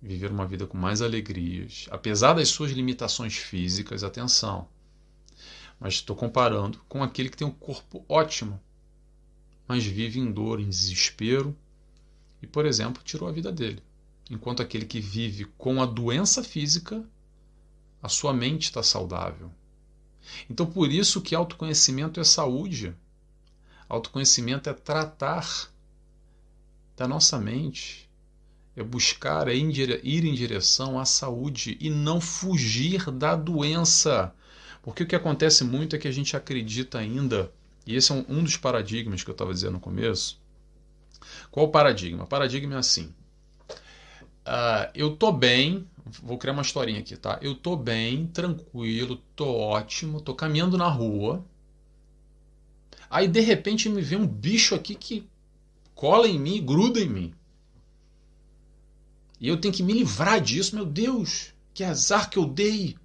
viver 0.01 0.31
uma 0.31 0.47
vida 0.47 0.65
com 0.65 0.77
mais 0.77 1.01
alegrias, 1.01 1.87
apesar 1.91 2.33
das 2.33 2.49
suas 2.49 2.71
limitações 2.71 3.35
físicas, 3.35 4.03
atenção 4.03 4.67
mas 5.79 5.95
estou 5.95 6.15
comparando 6.15 6.79
com 6.87 7.03
aquele 7.03 7.29
que 7.29 7.37
tem 7.37 7.47
um 7.47 7.51
corpo 7.51 8.03
ótimo, 8.09 8.59
mas 9.67 9.85
vive 9.85 10.19
em 10.19 10.31
dor, 10.31 10.59
em 10.59 10.69
desespero 10.69 11.55
e, 12.41 12.47
por 12.47 12.65
exemplo, 12.65 13.03
tirou 13.03 13.27
a 13.27 13.31
vida 13.31 13.51
dele. 13.51 13.83
Enquanto 14.29 14.61
aquele 14.61 14.85
que 14.85 14.99
vive 14.99 15.45
com 15.57 15.81
a 15.81 15.85
doença 15.85 16.43
física, 16.43 17.05
a 18.01 18.09
sua 18.09 18.33
mente 18.33 18.63
está 18.63 18.81
saudável. 18.81 19.51
Então, 20.49 20.65
por 20.65 20.91
isso 20.91 21.21
que 21.21 21.35
autoconhecimento 21.35 22.19
é 22.19 22.23
saúde. 22.23 22.95
Autoconhecimento 23.89 24.69
é 24.69 24.73
tratar 24.73 25.71
da 26.95 27.07
nossa 27.07 27.39
mente, 27.39 28.09
é 28.75 28.83
buscar, 28.83 29.47
é 29.47 29.55
ir 29.55 30.25
em 30.25 30.33
direção 30.33 30.99
à 30.99 31.05
saúde 31.05 31.77
e 31.79 31.89
não 31.89 32.19
fugir 32.19 33.11
da 33.11 33.35
doença. 33.35 34.33
Porque 34.81 35.03
o 35.03 35.07
que 35.07 35.15
acontece 35.15 35.63
muito 35.63 35.95
é 35.95 35.99
que 35.99 36.07
a 36.07 36.11
gente 36.11 36.35
acredita 36.35 36.97
ainda, 36.97 37.51
e 37.85 37.95
esse 37.95 38.11
é 38.11 38.15
um, 38.15 38.25
um 38.27 38.43
dos 38.43 38.57
paradigmas 38.57 39.23
que 39.23 39.29
eu 39.29 39.33
estava 39.33 39.53
dizendo 39.53 39.73
no 39.73 39.79
começo. 39.79 40.39
Qual 41.51 41.65
o 41.65 41.71
paradigma? 41.71 42.23
O 42.23 42.27
paradigma 42.27 42.75
é 42.75 42.77
assim. 42.77 43.13
Uh, 44.47 44.89
eu 44.93 45.15
tô 45.15 45.31
bem, 45.31 45.87
vou 46.23 46.37
criar 46.37 46.53
uma 46.53 46.61
historinha 46.61 46.99
aqui, 46.99 47.15
tá? 47.15 47.39
Eu 47.41 47.55
tô 47.55 47.75
bem, 47.75 48.27
tranquilo, 48.27 49.21
tô 49.35 49.47
ótimo, 49.47 50.21
tô 50.21 50.33
caminhando 50.33 50.77
na 50.77 50.87
rua. 50.87 51.45
Aí 53.09 53.27
de 53.27 53.39
repente 53.39 53.89
me 53.89 54.01
vê 54.01 54.15
um 54.15 54.27
bicho 54.27 54.75
aqui 54.75 54.95
que 54.95 55.27
cola 55.95 56.27
em 56.27 56.39
mim, 56.39 56.63
gruda 56.65 56.99
em 56.99 57.09
mim. 57.09 57.33
E 59.39 59.47
eu 59.47 59.57
tenho 59.57 59.73
que 59.73 59.83
me 59.83 59.93
livrar 59.93 60.41
disso, 60.41 60.75
meu 60.75 60.85
Deus, 60.85 61.53
que 61.73 61.83
azar 61.83 62.29
que 62.29 62.37
eu 62.37 62.45
dei. 62.45 62.97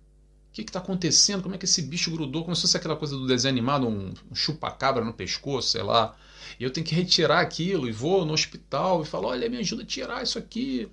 O 0.50 0.54
que 0.54 0.62
está 0.62 0.78
acontecendo? 0.78 1.42
Como 1.42 1.54
é 1.54 1.58
que 1.58 1.64
esse 1.64 1.82
bicho 1.82 2.10
grudou? 2.10 2.44
Como 2.44 2.54
se 2.54 2.62
fosse 2.62 2.76
aquela 2.76 2.96
coisa 2.96 3.16
do 3.16 3.26
desenho 3.26 3.52
animado, 3.52 3.86
um, 3.86 4.12
um 4.30 4.34
chupa-cabra 4.34 5.04
no 5.04 5.12
pescoço, 5.12 5.68
sei 5.68 5.82
lá. 5.82 6.14
E 6.58 6.64
eu 6.64 6.70
tenho 6.70 6.86
que 6.86 6.94
retirar 6.94 7.40
aquilo 7.40 7.88
e 7.88 7.92
vou 7.92 8.24
no 8.24 8.32
hospital 8.32 9.02
e 9.02 9.06
falo: 9.06 9.28
olha, 9.28 9.48
me 9.48 9.58
ajuda 9.58 9.82
a 9.82 9.86
tirar 9.86 10.22
isso 10.22 10.38
aqui. 10.38 10.90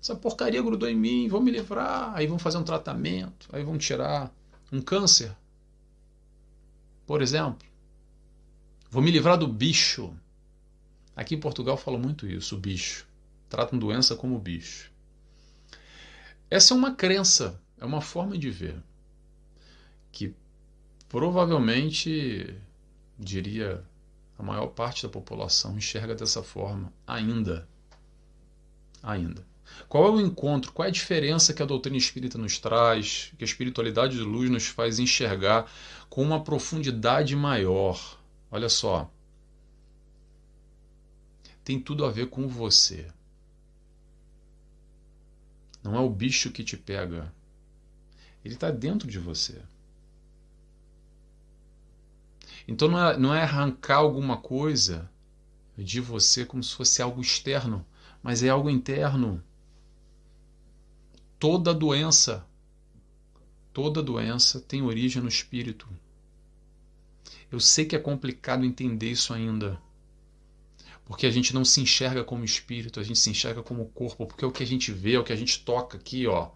Essa 0.00 0.16
porcaria 0.16 0.62
grudou 0.62 0.88
em 0.88 0.96
mim, 0.96 1.28
vão 1.28 1.40
me 1.40 1.50
livrar. 1.50 2.14
Aí 2.14 2.26
vão 2.26 2.38
fazer 2.38 2.58
um 2.58 2.64
tratamento, 2.64 3.48
aí 3.52 3.62
vão 3.62 3.76
tirar 3.76 4.32
um 4.72 4.80
câncer, 4.80 5.36
por 7.06 7.20
exemplo. 7.20 7.68
Vou 8.90 9.02
me 9.02 9.10
livrar 9.10 9.36
do 9.36 9.46
bicho. 9.46 10.14
Aqui 11.14 11.34
em 11.34 11.40
Portugal 11.40 11.76
falam 11.76 12.00
muito 12.00 12.26
isso, 12.26 12.56
o 12.56 12.58
bicho. 12.58 13.06
Tratam 13.48 13.78
doença 13.78 14.16
como 14.16 14.38
bicho. 14.38 14.90
Essa 16.48 16.72
é 16.72 16.76
uma 16.76 16.94
crença 16.94 17.60
é 17.80 17.84
uma 17.84 18.00
forma 18.00 18.36
de 18.36 18.50
ver 18.50 18.76
que 20.12 20.34
provavelmente, 21.08 22.54
diria, 23.18 23.82
a 24.38 24.42
maior 24.42 24.68
parte 24.68 25.02
da 25.02 25.08
população 25.08 25.76
enxerga 25.76 26.14
dessa 26.14 26.42
forma 26.42 26.92
ainda. 27.06 27.66
Ainda. 29.02 29.49
Qual 29.88 30.06
é 30.06 30.10
o 30.10 30.20
encontro, 30.20 30.72
qual 30.72 30.86
é 30.86 30.88
a 30.88 30.92
diferença 30.92 31.52
que 31.52 31.62
a 31.62 31.66
doutrina 31.66 31.96
espírita 31.96 32.38
nos 32.38 32.58
traz, 32.58 33.32
que 33.36 33.44
a 33.44 33.46
espiritualidade 33.46 34.16
de 34.16 34.22
luz 34.22 34.48
nos 34.48 34.66
faz 34.66 34.98
enxergar 34.98 35.70
com 36.08 36.22
uma 36.22 36.44
profundidade 36.44 37.34
maior? 37.34 38.18
Olha 38.50 38.68
só. 38.68 39.10
Tem 41.64 41.80
tudo 41.80 42.04
a 42.04 42.10
ver 42.10 42.28
com 42.28 42.48
você. 42.48 43.06
Não 45.82 45.96
é 45.96 46.00
o 46.00 46.10
bicho 46.10 46.50
que 46.50 46.62
te 46.62 46.76
pega, 46.76 47.32
ele 48.44 48.54
está 48.54 48.70
dentro 48.70 49.08
de 49.08 49.18
você. 49.18 49.60
Então 52.66 52.88
não 52.88 53.08
é, 53.08 53.16
não 53.16 53.34
é 53.34 53.42
arrancar 53.42 53.96
alguma 53.96 54.36
coisa 54.36 55.10
de 55.76 56.00
você 56.00 56.44
como 56.44 56.62
se 56.62 56.74
fosse 56.74 57.00
algo 57.02 57.20
externo, 57.20 57.84
mas 58.22 58.42
é 58.42 58.48
algo 58.48 58.70
interno. 58.70 59.42
Toda 61.40 61.72
doença, 61.72 62.46
toda 63.72 64.02
doença 64.02 64.60
tem 64.60 64.82
origem 64.82 65.22
no 65.22 65.28
espírito. 65.28 65.88
Eu 67.50 67.58
sei 67.58 67.86
que 67.86 67.96
é 67.96 67.98
complicado 67.98 68.62
entender 68.62 69.10
isso 69.10 69.32
ainda. 69.32 69.80
Porque 71.02 71.26
a 71.26 71.30
gente 71.30 71.54
não 71.54 71.64
se 71.64 71.80
enxerga 71.80 72.22
como 72.22 72.44
espírito, 72.44 73.00
a 73.00 73.02
gente 73.02 73.18
se 73.18 73.30
enxerga 73.30 73.62
como 73.62 73.86
corpo, 73.86 74.26
porque 74.26 74.44
é 74.44 74.46
o 74.46 74.52
que 74.52 74.62
a 74.62 74.66
gente 74.66 74.92
vê, 74.92 75.14
é 75.14 75.18
o 75.18 75.24
que 75.24 75.32
a 75.32 75.36
gente 75.36 75.64
toca 75.64 75.96
aqui, 75.96 76.26
ó. 76.26 76.50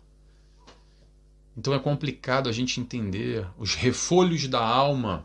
Então 1.57 1.73
é 1.73 1.79
complicado 1.79 2.51
a 2.51 2.53
gente 2.53 2.79
entender 2.79 3.49
os 3.57 3.75
refolhos 3.75 4.47
da 4.49 4.63
alma. 4.63 5.25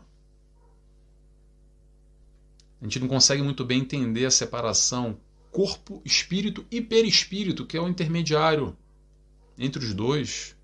A 2.80 2.84
gente 2.84 2.98
não 2.98 3.08
consegue 3.08 3.42
muito 3.42 3.62
bem 3.62 3.80
entender 3.80 4.24
a 4.24 4.30
separação 4.30 5.20
corpo, 5.50 6.00
espírito 6.02 6.64
e 6.70 6.80
perispírito, 6.80 7.66
que 7.66 7.76
é 7.76 7.80
o 7.80 7.88
intermediário 7.88 8.74
entre 9.60 9.84
os 9.84 9.92
dois. 9.92 10.56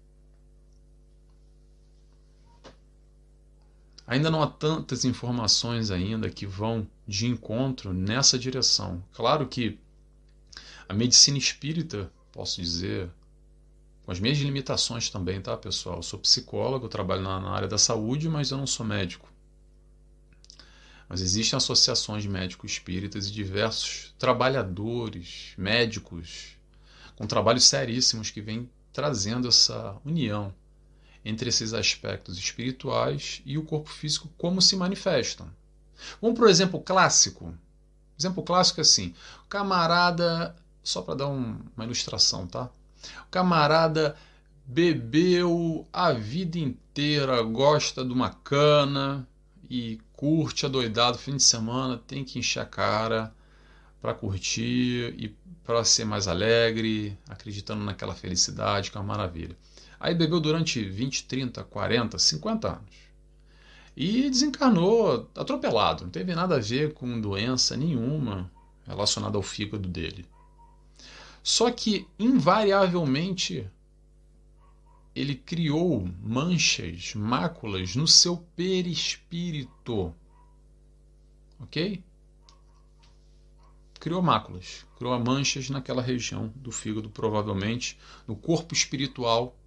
Ainda 4.07 4.31
não 4.31 4.43
há 4.43 4.47
tantas 4.47 5.05
informações 5.05 5.91
ainda 5.91 6.31
que 6.31 6.47
vão 6.47 6.88
de 7.07 7.26
encontro 7.26 7.93
nessa 7.93 8.38
direção. 8.38 9.05
Claro 9.12 9.47
que 9.47 9.79
a 10.88 10.95
medicina 10.95 11.37
espírita, 11.37 12.11
posso 12.33 12.61
dizer, 12.61 13.11
com 14.05 14.12
as 14.12 14.19
minhas 14.21 14.38
limitações 14.38 15.11
também, 15.11 15.43
tá, 15.43 15.57
pessoal? 15.57 15.97
Eu 15.97 16.03
sou 16.03 16.19
psicólogo, 16.19 16.88
trabalho 16.88 17.23
na 17.23 17.50
área 17.50 17.69
da 17.69 17.76
saúde, 17.76 18.29
mas 18.29 18.50
eu 18.50 18.57
não 18.57 18.67
sou 18.67 18.87
médico. 18.87 19.29
Mas 21.09 21.21
existem 21.21 21.57
associações 21.57 22.23
de 22.23 22.29
médicos 22.29 22.73
espíritas 22.73 23.29
e 23.29 23.33
diversos 23.33 24.15
trabalhadores, 24.19 25.53
médicos, 25.59 26.57
com 27.17 27.26
trabalhos 27.26 27.65
seríssimos 27.65 28.31
que 28.31 28.41
vêm 28.41 28.71
trazendo 28.97 29.47
essa 29.47 29.95
união 30.07 30.55
entre 31.23 31.50
esses 31.50 31.75
aspectos 31.75 32.38
espirituais 32.38 33.43
e 33.45 33.59
o 33.59 33.62
corpo 33.62 33.91
físico, 33.91 34.26
como 34.38 34.62
se 34.62 34.75
manifestam. 34.75 35.50
Vamos 36.19 36.38
para 36.38 36.47
o 36.47 36.49
exemplo 36.49 36.81
clássico. 36.81 37.55
Exemplo 38.19 38.43
clássico 38.43 38.81
é 38.81 38.83
assim: 38.83 39.12
o 39.45 39.49
camarada, 39.49 40.57
só 40.83 41.03
para 41.03 41.17
dar 41.17 41.29
um, 41.29 41.59
uma 41.76 41.85
ilustração, 41.85 42.47
tá? 42.47 42.71
O 43.26 43.31
camarada 43.31 44.17
bebeu 44.65 45.87
a 45.93 46.12
vida 46.12 46.59
inteira, 46.59 47.43
gosta 47.43 48.03
de 48.03 48.15
uma 48.15 48.31
cana 48.31 49.29
e 49.69 50.00
curte 50.15 50.65
adoidado 50.65 51.19
fim 51.19 51.37
de 51.37 51.43
semana, 51.43 51.99
tem 51.99 52.25
que 52.25 52.38
encher 52.38 52.61
a 52.61 52.65
cara 52.65 53.36
para 54.07 54.15
curtir 54.15 55.17
e 55.19 55.35
para 55.65 55.83
ser 55.83 56.05
mais 56.05 56.29
alegre, 56.29 57.19
acreditando 57.29 57.83
naquela 57.83 58.15
felicidade, 58.15 58.89
que 58.89 58.97
é 58.97 59.01
uma 59.01 59.17
maravilha. 59.17 59.59
Aí 59.99 60.15
bebeu 60.15 60.39
durante 60.39 60.81
20, 60.85 61.25
30, 61.25 61.65
40, 61.65 62.17
50 62.17 62.69
anos. 62.69 62.95
E 63.97 64.30
desencarnou 64.30 65.28
atropelado, 65.35 66.04
não 66.04 66.11
teve 66.11 66.37
nada 66.37 66.54
a 66.54 66.61
ver 66.61 66.95
com 66.95 67.21
doença 67.21 67.76
nenhuma 67.76 68.49
relacionada 68.87 69.37
ao 69.37 69.43
fígado 69.43 69.89
dele. 69.89 70.25
Só 71.43 71.69
que, 71.73 72.07
invariavelmente, 72.17 73.69
ele 75.17 75.35
criou 75.35 76.09
manchas, 76.23 77.13
máculas 77.17 77.97
no 77.97 78.07
seu 78.07 78.37
perispírito. 78.54 80.15
Ok? 81.59 82.04
Criou 84.06 84.23
máculas, 84.23 84.86
criou 84.97 85.19
manchas 85.19 85.69
naquela 85.69 86.00
região 86.00 86.52
do 86.54 86.71
fígado, 86.71 87.10
provavelmente 87.10 87.99
no 88.25 88.36
corpo 88.36 88.73
espiritual, 88.73 89.58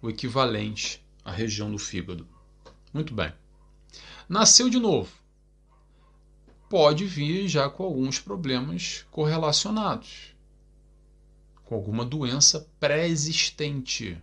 o 0.00 0.08
equivalente 0.08 1.04
à 1.22 1.30
região 1.30 1.70
do 1.70 1.76
fígado. 1.76 2.26
Muito 2.90 3.12
bem. 3.12 3.30
Nasceu 4.26 4.70
de 4.70 4.78
novo. 4.78 5.12
Pode 6.70 7.04
vir 7.04 7.48
já 7.48 7.68
com 7.68 7.84
alguns 7.84 8.18
problemas 8.18 9.04
correlacionados 9.10 10.34
com 11.66 11.74
alguma 11.74 12.06
doença 12.06 12.66
pré-existente. 12.80 14.18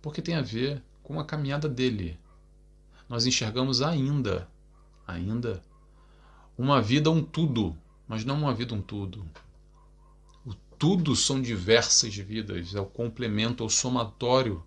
Porque 0.00 0.22
tem 0.22 0.36
a 0.36 0.40
ver 0.40 0.82
com 1.02 1.20
a 1.20 1.24
caminhada 1.26 1.68
dele. 1.68 2.18
Nós 3.10 3.26
enxergamos 3.26 3.82
ainda, 3.82 4.48
ainda, 5.06 5.62
uma 6.58 6.82
vida 6.82 7.08
um 7.08 7.22
tudo, 7.22 7.78
mas 8.08 8.24
não 8.24 8.36
uma 8.36 8.52
vida 8.52 8.74
um 8.74 8.82
tudo. 8.82 9.24
O 10.44 10.52
tudo 10.76 11.14
são 11.14 11.40
diversas 11.40 12.16
vidas, 12.16 12.74
é 12.74 12.80
o 12.80 12.84
complemento, 12.84 13.62
é 13.62 13.66
o 13.66 13.70
somatório 13.70 14.60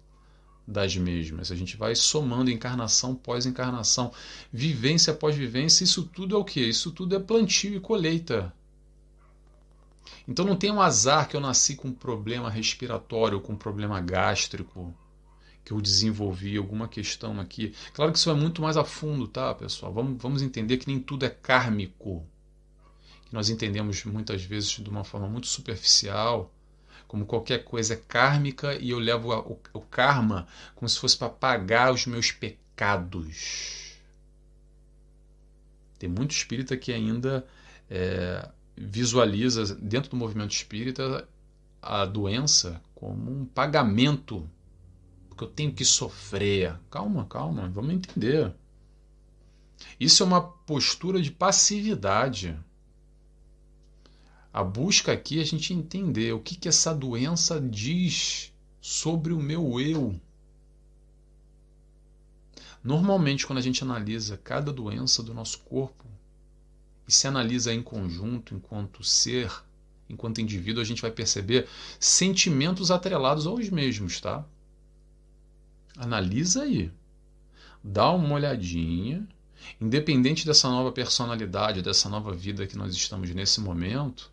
das 0.66 0.96
mesmas. 0.96 1.52
A 1.52 1.56
gente 1.56 1.76
vai 1.76 1.94
somando 1.94 2.50
encarnação 2.50 3.14
pós 3.14 3.46
encarnação, 3.46 4.14
vivência 4.54 5.12
após 5.12 5.36
vivência. 5.36 5.84
Isso 5.84 6.04
tudo 6.04 6.36
é 6.36 6.40
o 6.40 6.46
que? 6.46 6.62
Isso 6.62 6.92
tudo 6.92 7.14
é 7.14 7.20
plantio 7.20 7.76
e 7.76 7.80
colheita. 7.80 8.54
Então 10.26 10.46
não 10.46 10.56
tem 10.56 10.72
um 10.72 10.82
azar 10.82 11.28
que 11.28 11.36
eu 11.36 11.42
nasci 11.42 11.76
com 11.76 11.90
um 11.90 11.94
problema 11.94 12.50
respiratório, 12.50 13.42
com 13.42 13.54
um 13.54 13.58
problema 13.58 14.00
gástrico, 14.00 14.94
que 15.64 15.72
eu 15.72 15.82
desenvolvi 15.82 16.58
alguma 16.58 16.88
questão 16.88 17.40
aqui. 17.40 17.74
Claro 17.94 18.12
que 18.12 18.18
isso 18.18 18.30
é 18.30 18.34
muito 18.34 18.62
mais 18.62 18.78
a 18.78 18.84
fundo, 18.84 19.28
tá, 19.28 19.54
pessoal? 19.54 19.94
Vamos, 19.94 20.22
vamos 20.22 20.42
entender 20.42 20.78
que 20.78 20.88
nem 20.88 21.00
tudo 21.00 21.26
é 21.26 21.30
kármico. 21.30 22.26
Que 23.26 23.34
nós 23.34 23.50
entendemos 23.50 24.04
muitas 24.06 24.44
vezes 24.44 24.70
de 24.70 24.90
uma 24.90 25.04
forma 25.04 25.28
muito 25.28 25.48
superficial, 25.48 26.52
como 27.08 27.26
qualquer 27.26 27.64
coisa 27.64 27.94
é 27.94 27.98
kármica 27.98 28.74
e 28.76 28.90
eu 28.92 29.00
levo 29.00 29.34
a, 29.34 29.40
o, 29.40 29.60
o 29.74 29.82
karma 29.82 30.48
como 30.76 30.88
se 30.88 30.98
fosse 30.98 31.18
para 31.18 31.30
pagar 31.30 31.94
os 31.94 32.06
meus 32.06 32.32
pecados. 32.32 33.92
Tem 36.00 36.10
muito 36.10 36.32
espírita 36.32 36.76
que 36.76 36.92
ainda 36.92 37.46
é, 37.90 38.50
visualiza 38.76 39.76
dentro 39.76 40.10
do 40.10 40.16
movimento 40.16 40.52
espírita 40.52 41.28
a 41.82 42.06
doença 42.06 42.82
como 42.96 43.30
um 43.30 43.46
pagamento, 43.46 44.50
porque 45.42 45.44
eu 45.44 45.48
tenho 45.48 45.74
que 45.74 45.84
sofrer. 45.84 46.80
Calma, 46.90 47.26
calma, 47.26 47.68
vamos 47.70 47.94
entender. 47.94 48.54
Isso 50.00 50.22
é 50.22 50.26
uma 50.26 50.42
postura 50.42 51.20
de 51.22 51.32
passividade. 51.32 52.58
A 54.54 54.64
busca 54.64 55.12
aqui 55.12 55.40
é 55.40 55.42
a 55.42 55.46
gente 55.46 55.74
entender 55.74 56.34
o 56.34 56.40
que, 56.40 56.56
que 56.56 56.68
essa 56.68 56.94
doença 56.94 57.60
diz 57.60 58.54
sobre 58.80 59.34
o 59.34 59.40
meu 59.40 59.80
eu. 59.80 60.20
Normalmente, 62.84 63.48
quando 63.48 63.60
a 63.60 63.62
gente 63.62 63.84
analisa 63.84 64.38
cada 64.38 64.72
doença 64.72 65.24
do 65.24 65.34
nosso 65.34 65.60
corpo, 65.60 66.06
e 67.08 67.12
se 67.12 67.28
analisa 67.28 67.74
em 67.74 67.82
conjunto, 67.82 68.54
enquanto 68.54 69.04
ser, 69.04 69.52
enquanto 70.10 70.42
indivíduo, 70.42 70.82
a 70.82 70.86
gente 70.86 71.02
vai 71.02 71.12
perceber 71.12 71.68
sentimentos 72.00 72.92
atrelados 72.92 73.48
aos 73.48 73.70
mesmos, 73.70 74.20
tá? 74.20 74.46
Analisa 75.98 76.64
aí. 76.64 76.92
Dá 77.84 78.12
uma 78.12 78.36
olhadinha. 78.36 79.28
Independente 79.80 80.46
dessa 80.46 80.68
nova 80.70 80.92
personalidade, 80.92 81.82
dessa 81.82 82.10
nova 82.10 82.34
vida 82.34 82.66
que 82.66 82.78
nós 82.78 82.96
estamos 82.96 83.30
nesse 83.30 83.62
momento, 83.62 84.32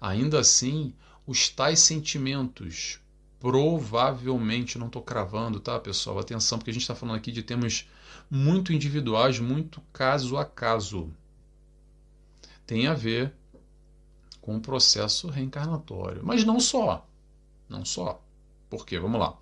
ainda 0.00 0.40
assim, 0.40 0.92
os 1.26 1.48
tais 1.48 1.78
sentimentos 1.78 2.98
provavelmente, 3.38 4.78
não 4.78 4.86
estou 4.86 5.02
cravando, 5.02 5.60
tá, 5.60 5.78
pessoal? 5.78 6.18
Atenção, 6.18 6.58
porque 6.58 6.70
a 6.70 6.72
gente 6.72 6.82
está 6.82 6.94
falando 6.94 7.16
aqui 7.16 7.30
de 7.30 7.42
temas 7.42 7.86
muito 8.30 8.72
individuais, 8.72 9.38
muito 9.38 9.82
caso 9.92 10.38
a 10.38 10.44
caso 10.44 11.12
tem 12.66 12.86
a 12.86 12.94
ver 12.94 13.34
com 14.40 14.56
o 14.56 14.60
processo 14.60 15.28
reencarnatório. 15.28 16.22
Mas 16.24 16.44
não 16.44 16.58
só. 16.58 17.06
Não 17.68 17.84
só. 17.84 18.22
Por 18.70 18.86
quê? 18.86 18.98
Vamos 18.98 19.20
lá. 19.20 19.36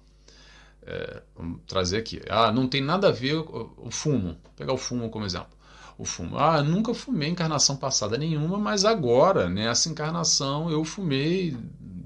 É, 0.85 1.23
vamos 1.37 1.61
trazer 1.67 1.99
aqui. 1.99 2.21
Ah, 2.29 2.51
não 2.51 2.67
tem 2.69 2.81
nada 2.81 3.09
a 3.09 3.13
ver 3.13 3.37
o 3.37 3.91
fumo. 3.91 4.39
Vou 4.43 4.53
pegar 4.57 4.73
o 4.73 4.79
fumo 4.79 5.09
como 5.11 5.25
exemplo. 5.25 5.57
O 5.97 6.05
fumo. 6.05 6.37
Ah, 6.37 6.63
nunca 6.63 6.93
fumei 6.93 7.29
encarnação 7.29 7.77
passada 7.77 8.19
nenhuma, 8.19 8.59
mas 8.59 8.85
agora, 8.85 9.49
nessa 9.49 9.89
encarnação, 9.89 10.71
eu 10.71 10.85
fumei 10.85 11.57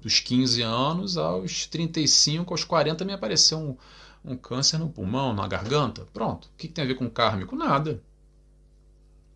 dos 0.07 0.21
15 0.21 0.63
anos 0.63 1.17
aos 1.17 1.67
35, 1.67 2.53
aos 2.53 2.65
40 2.65 3.05
me 3.05 3.13
apareceu 3.13 3.59
um, 3.59 3.77
um 4.33 4.37
câncer 4.37 4.79
no 4.79 4.91
pulmão, 4.91 5.33
na 5.33 5.49
garganta. 5.49 6.07
Pronto. 6.13 6.47
O 6.47 6.51
que, 6.59 6.69
tem 6.69 6.85
a 6.85 6.87
ver 6.87 6.97
com 6.97 7.09
kármico? 7.09 7.57
Nada. 7.57 8.03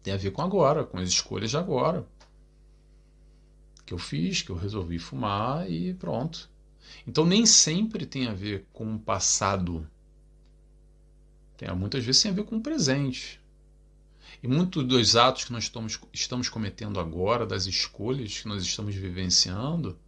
Tem 0.03 0.13
a 0.13 0.19
ver 0.19 0.33
com 0.33 0.43
agora, 0.43 0.85
com 0.85 0.99
as 0.99 1.09
escolhas 1.09 1.51
de 1.51 1.57
agora. 1.57 2.07
Que 3.87 3.95
eu 3.95 3.99
fiz, 3.99 4.43
que 4.43 4.51
eu 4.51 4.57
resolvi 4.57 4.99
fumar 4.99 5.71
e 5.71 5.95
pronto. 5.95 6.50
Então 7.07 7.25
nem 7.25 7.47
sempre 7.47 8.07
tem 8.07 8.27
a 8.27 8.35
ver 8.35 8.67
com 8.73 8.95
o 8.95 8.99
passado. 8.99 9.89
Tem, 11.57 11.75
muitas 11.75 12.05
vezes 12.05 12.23
tem 12.23 12.31
a 12.31 12.35
ver 12.35 12.45
com 12.45 12.57
o 12.57 12.63
presente. 12.63 13.41
E 14.43 14.49
muitos 14.49 14.85
dos 14.85 15.17
atos 15.17 15.45
que 15.45 15.53
nós 15.53 15.65
estamos, 15.65 16.01
estamos 16.13 16.49
cometendo 16.49 16.99
agora, 16.99 17.47
das 17.47 17.67
escolhas 17.67 18.41
que 18.41 18.49
nós 18.49 18.63
estamos 18.63 18.95
vivenciando, 18.95 19.99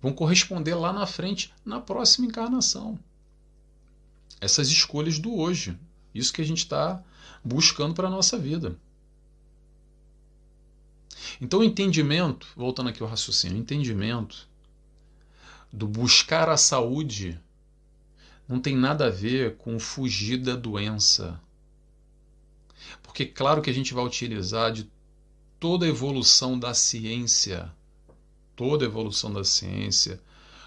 vão 0.00 0.12
corresponder 0.12 0.74
lá 0.74 0.92
na 0.92 1.06
frente, 1.06 1.52
na 1.64 1.80
próxima 1.80 2.26
encarnação. 2.26 2.98
Essas 4.40 4.68
escolhas 4.68 5.18
do 5.18 5.34
hoje. 5.34 5.78
Isso 6.14 6.32
que 6.32 6.42
a 6.42 6.44
gente 6.44 6.58
está 6.58 7.02
buscando 7.42 7.94
para 7.94 8.08
a 8.08 8.10
nossa 8.10 8.36
vida. 8.36 8.76
Então, 11.40 11.60
o 11.60 11.64
entendimento, 11.64 12.48
voltando 12.54 12.90
aqui 12.90 13.02
ao 13.02 13.08
raciocínio, 13.08 13.56
o 13.56 13.60
entendimento 13.60 14.48
do 15.72 15.88
buscar 15.88 16.50
a 16.50 16.56
saúde 16.56 17.40
não 18.46 18.60
tem 18.60 18.76
nada 18.76 19.06
a 19.06 19.10
ver 19.10 19.56
com 19.56 19.78
fugir 19.78 20.36
da 20.36 20.54
doença. 20.54 21.40
Porque, 23.02 23.24
claro 23.24 23.62
que 23.62 23.70
a 23.70 23.72
gente 23.72 23.94
vai 23.94 24.04
utilizar 24.04 24.72
de 24.72 24.90
toda 25.58 25.86
a 25.86 25.88
evolução 25.88 26.58
da 26.58 26.74
ciência, 26.74 27.72
toda 28.54 28.84
a 28.84 28.88
evolução 28.88 29.32
da 29.32 29.44
ciência, 29.44 30.20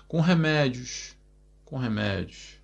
com 0.07 0.21
remédios, 0.21 1.15
com 1.63 1.77
remédios. 1.77 2.55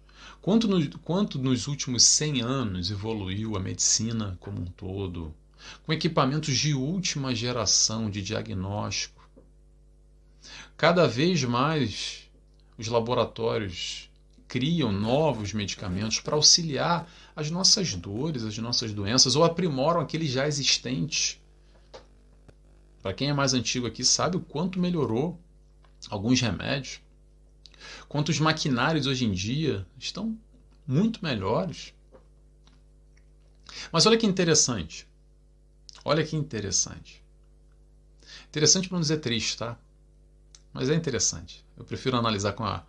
Quanto, 0.41 0.67
no, 0.67 0.99
quanto 0.99 1.37
nos 1.37 1.67
últimos 1.67 2.03
100 2.03 2.41
anos 2.41 2.89
evoluiu 2.89 3.55
a 3.55 3.59
medicina 3.59 4.37
como 4.39 4.61
um 4.61 4.65
todo, 4.65 5.35
com 5.83 5.93
equipamentos 5.93 6.57
de 6.57 6.73
última 6.73 7.35
geração 7.35 8.09
de 8.09 8.23
diagnóstico. 8.23 9.21
Cada 10.75 11.07
vez 11.07 11.43
mais 11.43 12.20
os 12.81 12.87
laboratórios 12.87 14.09
criam 14.47 14.91
novos 14.91 15.53
medicamentos 15.53 16.19
para 16.19 16.35
auxiliar 16.35 17.07
as 17.35 17.49
nossas 17.49 17.93
dores, 17.93 18.43
as 18.43 18.57
nossas 18.57 18.91
doenças, 18.91 19.35
ou 19.35 19.43
aprimoram 19.43 20.01
aqueles 20.01 20.31
já 20.31 20.47
existentes. 20.47 21.39
Para 23.01 23.13
quem 23.13 23.29
é 23.29 23.33
mais 23.33 23.53
antigo 23.53 23.87
aqui, 23.87 24.03
sabe 24.03 24.37
o 24.37 24.41
quanto 24.41 24.79
melhorou 24.79 25.39
alguns 26.09 26.41
remédios, 26.41 26.99
quantos 28.09 28.39
maquinários 28.39 29.05
hoje 29.05 29.25
em 29.25 29.31
dia 29.31 29.85
estão 29.97 30.37
muito 30.85 31.23
melhores. 31.23 31.93
Mas 33.91 34.05
olha 34.05 34.17
que 34.17 34.25
interessante. 34.25 35.07
Olha 36.03 36.25
que 36.25 36.35
interessante. 36.35 37.23
Interessante 38.49 38.89
para 38.89 38.95
não 38.95 39.01
dizer 39.01 39.19
triste, 39.19 39.57
tá? 39.57 39.77
Mas 40.73 40.89
é 40.89 40.95
interessante. 40.95 41.65
Eu 41.77 41.83
prefiro 41.83 42.17
analisar 42.17 42.53
com 42.53 42.63
a 42.63 42.83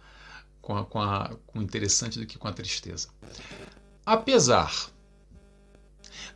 com, 0.63 0.77
a, 0.77 0.85
com, 0.87 1.01
a, 1.01 1.37
com 1.47 1.59
o 1.59 1.63
interessante 1.63 2.19
do 2.19 2.25
que 2.25 2.39
com 2.39 2.47
a 2.47 2.53
tristeza. 2.53 3.09
Apesar, 4.07 4.73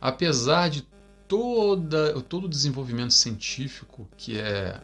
apesar 0.01 0.69
de 0.69 0.85
toda, 1.27 2.21
todo 2.21 2.45
o 2.45 2.49
desenvolvimento 2.49 3.13
científico 3.13 4.07
que 4.17 4.37
é 4.37 4.81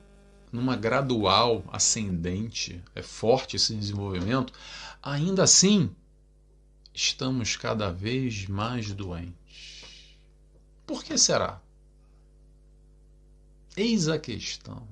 numa 0.52 0.76
gradual 0.76 1.64
ascendente, 1.72 2.82
é 2.96 3.02
forte 3.02 3.56
esse 3.56 3.76
desenvolvimento, 3.76 4.54
ainda 5.02 5.44
assim 5.44 5.94
estamos 6.94 7.56
cada 7.56 7.92
vez 7.92 8.48
mais 8.48 8.94
doentes. 8.94 9.86
Por 10.86 11.04
que 11.04 11.18
será? 11.18 11.60
Eis 13.76 14.08
a 14.08 14.20
questão. 14.20 14.88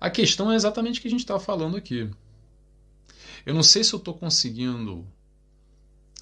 A 0.00 0.08
questão 0.08 0.50
é 0.50 0.54
exatamente 0.54 0.98
o 0.98 1.02
que 1.02 1.08
a 1.08 1.10
gente 1.10 1.20
estava 1.20 1.38
falando 1.38 1.76
aqui. 1.76 2.10
Eu 3.44 3.52
não 3.52 3.62
sei 3.62 3.84
se 3.84 3.92
eu 3.92 3.98
estou 3.98 4.14
conseguindo 4.14 5.06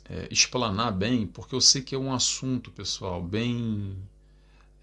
é, 0.08 0.26
explanar 0.30 0.92
bem, 0.92 1.26
porque 1.26 1.54
eu 1.54 1.60
sei 1.60 1.82
que 1.82 1.94
é 1.94 1.98
um 1.98 2.12
assunto, 2.12 2.72
pessoal, 2.72 3.22
bem, 3.22 3.96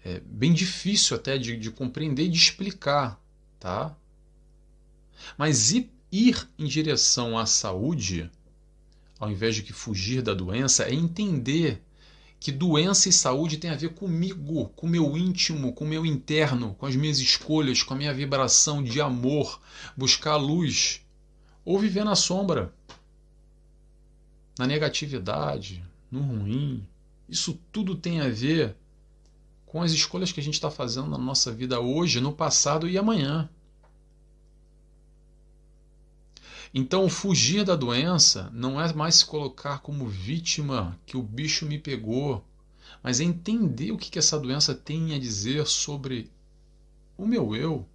é, 0.02 0.20
bem 0.20 0.52
difícil 0.54 1.14
até 1.14 1.36
de, 1.36 1.56
de 1.56 1.70
compreender 1.70 2.24
e 2.24 2.28
de 2.28 2.38
explicar, 2.38 3.20
tá? 3.60 3.94
Mas 5.36 5.72
ir, 5.72 5.90
ir 6.10 6.48
em 6.58 6.66
direção 6.66 7.36
à 7.36 7.44
saúde, 7.44 8.30
ao 9.18 9.30
invés 9.30 9.56
de 9.56 9.62
que 9.62 9.72
fugir 9.72 10.22
da 10.22 10.32
doença, 10.32 10.84
é 10.84 10.94
entender 10.94 11.82
que 12.38 12.52
doença 12.52 13.08
e 13.08 13.12
saúde 13.12 13.56
tem 13.56 13.70
a 13.70 13.76
ver 13.76 13.94
comigo, 13.94 14.68
com 14.76 14.86
o 14.86 14.90
meu 14.90 15.16
íntimo, 15.16 15.72
com 15.72 15.84
o 15.84 15.88
meu 15.88 16.04
interno, 16.04 16.74
com 16.74 16.86
as 16.86 16.94
minhas 16.94 17.18
escolhas, 17.18 17.82
com 17.82 17.94
a 17.94 17.96
minha 17.96 18.14
vibração 18.14 18.82
de 18.82 19.00
amor, 19.00 19.60
buscar 19.96 20.32
a 20.32 20.36
luz, 20.36 21.00
ou 21.64 21.78
viver 21.78 22.04
na 22.04 22.14
sombra, 22.14 22.72
na 24.58 24.66
negatividade, 24.66 25.82
no 26.10 26.20
ruim. 26.20 26.86
Isso 27.28 27.58
tudo 27.72 27.96
tem 27.96 28.20
a 28.20 28.28
ver 28.28 28.76
com 29.64 29.82
as 29.82 29.92
escolhas 29.92 30.30
que 30.30 30.40
a 30.40 30.42
gente 30.42 30.54
está 30.54 30.70
fazendo 30.70 31.08
na 31.08 31.18
nossa 31.18 31.52
vida 31.52 31.80
hoje, 31.80 32.20
no 32.20 32.32
passado 32.32 32.88
e 32.88 32.96
amanhã. 32.96 33.48
Então, 36.78 37.08
fugir 37.08 37.64
da 37.64 37.74
doença 37.74 38.50
não 38.52 38.78
é 38.78 38.92
mais 38.92 39.14
se 39.14 39.24
colocar 39.24 39.78
como 39.78 40.06
vítima 40.06 41.00
que 41.06 41.16
o 41.16 41.22
bicho 41.22 41.64
me 41.64 41.78
pegou, 41.78 42.44
mas 43.02 43.18
é 43.18 43.24
entender 43.24 43.92
o 43.92 43.96
que, 43.96 44.10
que 44.10 44.18
essa 44.18 44.38
doença 44.38 44.74
tem 44.74 45.14
a 45.14 45.18
dizer 45.18 45.66
sobre 45.66 46.30
o 47.16 47.26
meu 47.26 47.56
eu, 47.56 47.88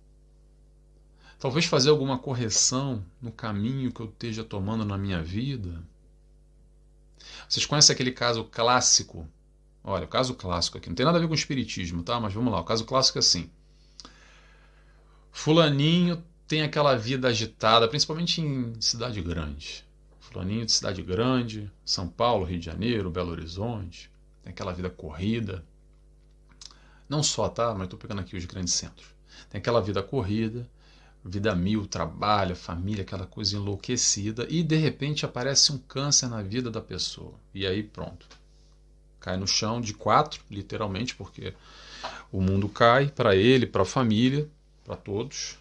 Talvez 1.38 1.66
fazer 1.66 1.92
alguma 1.92 2.20
correção 2.20 3.06
no 3.20 3.32
caminho 3.32 3.92
que 3.92 4.00
eu 4.00 4.06
esteja 4.08 4.44
tomando 4.44 4.86
na 4.86 4.96
minha 4.96 5.24
vida. 5.24 5.84
Vocês 7.50 7.66
conhecem 7.66 7.94
aquele 7.94 8.12
caso 8.12 8.44
clássico? 8.44 9.28
Olha, 9.84 10.06
o 10.06 10.08
caso 10.08 10.36
clássico 10.36 10.78
aqui 10.78 10.88
não 10.88 10.96
tem 10.96 11.06
nada 11.06 11.18
a 11.18 11.22
ver 11.22 11.28
com 11.28 11.34
espiritismo, 11.34 12.04
tá? 12.04 12.20
Mas 12.20 12.32
vamos 12.32 12.52
lá, 12.54 12.60
o 12.60 12.64
caso 12.64 12.86
clássico 12.86 13.18
é 13.18 13.22
assim. 13.22 13.50
Fulaninho 15.32 16.24
tem 16.52 16.64
aquela 16.64 16.98
vida 16.98 17.30
agitada, 17.30 17.88
principalmente 17.88 18.42
em 18.42 18.74
cidade 18.82 19.22
grande. 19.22 19.86
Fulaninho 20.20 20.66
de 20.66 20.74
cidade 20.74 21.02
grande, 21.02 21.72
São 21.86 22.10
Paulo, 22.10 22.44
Rio 22.44 22.60
de 22.60 22.66
Janeiro, 22.66 23.10
Belo 23.10 23.32
Horizonte, 23.32 24.12
tem 24.44 24.52
aquela 24.52 24.74
vida 24.74 24.90
corrida. 24.90 25.64
Não 27.08 27.24
só, 27.24 27.48
tá? 27.48 27.74
Mas 27.74 27.84
estou 27.84 27.98
pegando 27.98 28.20
aqui 28.20 28.36
os 28.36 28.44
grandes 28.44 28.74
centros. 28.74 29.08
Tem 29.50 29.60
aquela 29.60 29.80
vida 29.80 30.04
corrida, 30.04 30.70
vida 31.24 31.56
mil, 31.56 31.88
trabalho, 31.88 32.54
família, 32.54 33.04
aquela 33.04 33.26
coisa 33.26 33.56
enlouquecida, 33.56 34.46
e 34.50 34.62
de 34.62 34.76
repente 34.76 35.26
aparece 35.26 35.72
um 35.72 35.78
câncer 35.78 36.28
na 36.28 36.42
vida 36.42 36.70
da 36.70 36.82
pessoa. 36.82 37.36
E 37.54 37.66
aí 37.66 37.82
pronto. 37.82 38.28
Cai 39.22 39.38
no 39.38 39.48
chão 39.48 39.80
de 39.80 39.94
quatro, 39.94 40.42
literalmente, 40.52 41.16
porque 41.16 41.54
o 42.30 42.42
mundo 42.42 42.68
cai 42.68 43.08
para 43.08 43.38
ele, 43.38 43.66
para 43.66 43.84
a 43.84 43.86
família, 43.86 44.50
para 44.84 44.98
todos. 44.98 45.61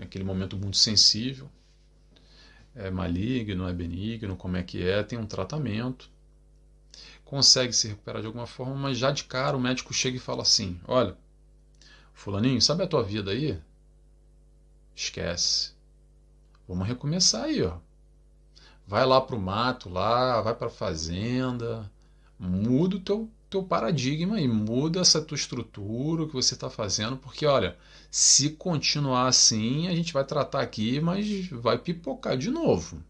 Naquele 0.00 0.24
momento 0.24 0.56
muito 0.56 0.78
sensível. 0.78 1.46
É 2.74 2.90
maligno, 2.90 3.68
é 3.68 3.72
benigno, 3.72 4.34
como 4.34 4.56
é 4.56 4.62
que 4.62 4.82
é, 4.82 5.02
tem 5.02 5.18
um 5.18 5.26
tratamento. 5.26 6.10
Consegue 7.22 7.74
se 7.74 7.88
recuperar 7.88 8.22
de 8.22 8.26
alguma 8.26 8.46
forma, 8.46 8.74
mas 8.74 8.96
já 8.96 9.10
de 9.10 9.24
cara 9.24 9.56
o 9.56 9.60
médico 9.60 9.92
chega 9.92 10.16
e 10.16 10.20
fala 10.20 10.40
assim: 10.40 10.80
Olha, 10.88 11.18
Fulaninho, 12.14 12.62
sabe 12.62 12.82
a 12.82 12.86
tua 12.86 13.02
vida 13.02 13.30
aí? 13.30 13.60
Esquece. 14.96 15.74
Vamos 16.66 16.88
recomeçar 16.88 17.44
aí, 17.44 17.62
ó. 17.62 17.76
Vai 18.86 19.04
lá 19.04 19.20
pro 19.20 19.38
mato 19.38 19.90
lá, 19.90 20.40
vai 20.40 20.54
pra 20.54 20.70
fazenda, 20.70 21.90
muda 22.38 22.96
o 22.96 23.00
teu, 23.00 23.30
teu 23.50 23.64
paradigma 23.64 24.40
e 24.40 24.46
muda 24.46 25.00
essa 25.00 25.20
tua 25.20 25.34
estrutura, 25.34 26.22
o 26.22 26.28
que 26.28 26.34
você 26.34 26.54
está 26.54 26.70
fazendo, 26.70 27.16
porque 27.16 27.44
olha, 27.44 27.76
se 28.10 28.50
continuar 28.50 29.26
assim, 29.26 29.88
a 29.88 29.94
gente 29.94 30.12
vai 30.12 30.24
tratar 30.24 30.60
aqui, 30.60 31.00
mas 31.00 31.48
vai 31.48 31.76
pipocar 31.76 32.38
de 32.38 32.48
novo. 32.48 33.02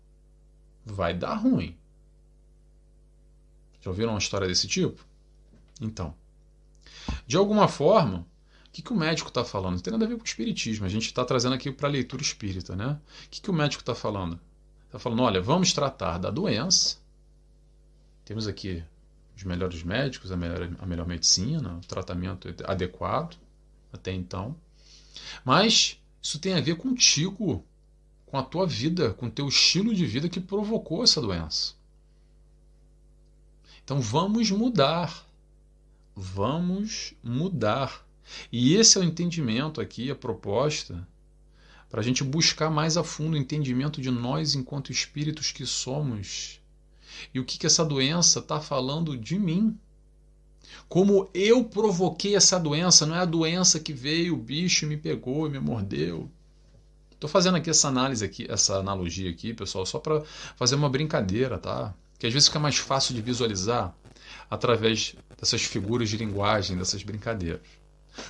Vai 0.85 1.13
dar 1.13 1.35
ruim. 1.35 1.77
Já 3.83 3.91
ouviram 3.91 4.13
uma 4.13 4.19
história 4.19 4.49
desse 4.49 4.67
tipo? 4.67 5.05
Então, 5.79 6.15
de 7.27 7.37
alguma 7.37 7.69
forma, 7.69 8.27
o 8.67 8.71
que, 8.73 8.83
que 8.83 8.93
o 8.93 8.97
médico 8.97 9.29
está 9.29 9.45
falando? 9.45 9.75
Não 9.75 9.81
tem 9.81 9.93
nada 9.93 10.07
a 10.07 10.09
ver 10.09 10.17
com 10.17 10.23
o 10.23 10.27
espiritismo. 10.27 10.87
A 10.87 10.89
gente 10.89 11.07
está 11.07 11.25
trazendo 11.25 11.55
aqui 11.55 11.71
para 11.71 11.89
a 11.89 11.91
leitura 11.91 12.23
espírita. 12.23 12.75
Né? 12.75 12.99
O 13.27 13.29
que, 13.31 13.41
que 13.41 13.51
o 13.51 13.55
médico 13.55 13.83
está 13.83 13.95
falando? 13.95 14.41
Está 14.87 14.99
falando: 14.99 15.23
olha, 15.23 15.41
vamos 15.41 15.73
tratar 15.73 16.19
da 16.19 16.31
doença. 16.31 16.99
Temos 18.25 18.47
aqui 18.47 18.85
os 19.41 19.45
melhores 19.45 19.83
médicos, 19.83 20.31
a 20.31 20.37
melhor, 20.37 20.71
a 20.79 20.87
melhor 20.87 21.07
medicina, 21.07 21.77
o 21.77 21.81
tratamento 21.81 22.55
adequado 22.65 23.39
até 23.91 24.13
então. 24.13 24.55
Mas 25.43 25.99
isso 26.23 26.39
tem 26.39 26.53
a 26.53 26.61
ver 26.61 26.77
contigo, 26.77 27.65
com 28.27 28.37
a 28.37 28.43
tua 28.43 28.67
vida, 28.67 29.15
com 29.15 29.27
o 29.27 29.31
teu 29.31 29.49
estilo 29.49 29.95
de 29.95 30.05
vida 30.05 30.29
que 30.29 30.41
provocou 30.41 31.03
essa 31.03 31.23
doença. 31.23 31.73
Então 33.83 33.99
vamos 33.99 34.51
mudar. 34.51 35.27
Vamos 36.15 37.15
mudar. 37.25 38.07
E 38.53 38.75
esse 38.75 38.99
é 38.99 39.01
o 39.01 39.05
entendimento 39.05 39.81
aqui, 39.81 40.11
a 40.11 40.15
proposta, 40.15 41.09
para 41.89 42.01
a 42.01 42.05
gente 42.05 42.23
buscar 42.23 42.71
mais 42.71 42.99
a 42.99 43.03
fundo 43.03 43.35
o 43.35 43.39
entendimento 43.39 44.03
de 44.03 44.11
nós 44.11 44.55
enquanto 44.55 44.93
espíritos 44.93 45.51
que 45.51 45.65
somos. 45.65 46.61
E 47.33 47.41
o 47.41 47.45
que, 47.45 47.59
que 47.59 47.67
essa 47.67 47.85
doença 47.85 48.39
está 48.39 48.61
falando 48.61 49.17
de 49.17 49.39
mim. 49.39 49.77
Como 50.89 51.29
eu 51.33 51.65
provoquei 51.65 52.35
essa 52.35 52.59
doença, 52.59 53.07
não 53.07 53.15
é 53.15 53.21
a 53.21 53.25
doença 53.25 53.79
que 53.79 53.93
veio, 53.93 54.35
o 54.35 54.39
bicho 54.39 54.87
me 54.87 54.97
pegou 54.97 55.47
e 55.47 55.51
me 55.51 55.59
mordeu. 55.59 56.31
Estou 57.13 57.29
fazendo 57.29 57.57
aqui 57.57 57.69
essa 57.69 57.87
análise 57.87 58.25
aqui, 58.25 58.47
essa 58.49 58.77
analogia 58.77 59.31
aqui, 59.31 59.53
pessoal, 59.53 59.85
só 59.85 59.99
para 59.99 60.23
fazer 60.57 60.75
uma 60.75 60.89
brincadeira, 60.89 61.59
tá? 61.59 61.95
Que 62.19 62.27
às 62.27 62.33
vezes 62.33 62.49
fica 62.49 62.59
mais 62.59 62.79
fácil 62.79 63.15
de 63.15 63.21
visualizar 63.21 63.95
através 64.51 65.15
dessas 65.39 65.63
figuras 65.63 66.09
de 66.09 66.17
linguagem, 66.17 66.79
dessas 66.79 67.03
brincadeiras. 67.03 67.61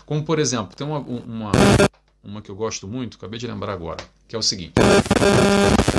Como 0.05 0.25
por 0.25 0.38
exemplo, 0.38 0.77
tem 0.77 0.87
uma, 0.87 0.99
uma, 0.99 1.53
uma 2.23 2.43
que 2.43 2.51
eu 2.51 2.57
gosto 2.57 2.88
muito, 2.88 3.16
acabei 3.16 3.38
de 3.38 3.47
lembrar 3.47 3.73
agora, 3.73 4.05
que 4.27 4.35
é 4.35 4.38
o 4.38 4.43
seguinte: 4.43 4.75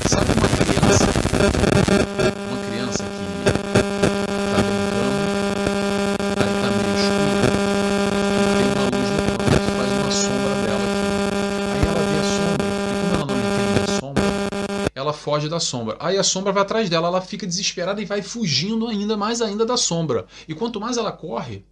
sabe 0.09 0.31
uma 0.33 0.49
criança, 0.49 2.10
foge 15.41 15.49
da 15.49 15.59
sombra. 15.59 15.97
Aí 15.99 16.17
a 16.17 16.23
sombra 16.23 16.51
vai 16.51 16.61
atrás 16.61 16.89
dela, 16.89 17.07
ela 17.07 17.21
fica 17.21 17.47
desesperada 17.47 18.01
e 18.01 18.05
vai 18.05 18.21
fugindo 18.21 18.87
ainda 18.87 19.17
mais 19.17 19.41
ainda 19.41 19.65
da 19.65 19.75
sombra. 19.75 20.27
E 20.47 20.53
quanto 20.53 20.79
mais 20.79 20.97
ela 20.97 21.11
corre, 21.11 21.65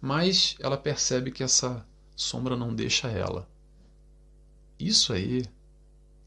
mais 0.00 0.54
ela 0.58 0.76
percebe 0.76 1.30
que 1.30 1.42
essa 1.42 1.86
sombra 2.14 2.56
não 2.56 2.74
deixa 2.74 3.08
ela. 3.08 3.48
Isso 4.78 5.12
aí 5.12 5.44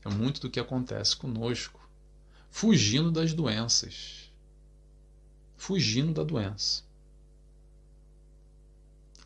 é 0.04 0.10
muito 0.10 0.42
do 0.42 0.50
que 0.50 0.60
acontece 0.60 1.16
conosco, 1.16 1.80
fugindo 2.50 3.12
das 3.12 3.34
doenças. 3.34 4.32
Fugindo 5.56 6.14
da 6.14 6.24
doença. 6.24 6.84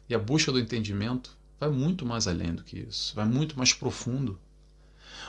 E 0.09 0.15
a 0.15 0.19
busca 0.19 0.51
do 0.51 0.59
entendimento 0.59 1.37
vai 1.59 1.69
muito 1.69 2.05
mais 2.05 2.27
além 2.27 2.53
do 2.53 2.63
que 2.63 2.79
isso, 2.79 3.15
vai 3.15 3.25
muito 3.25 3.57
mais 3.57 3.71
profundo 3.71 4.39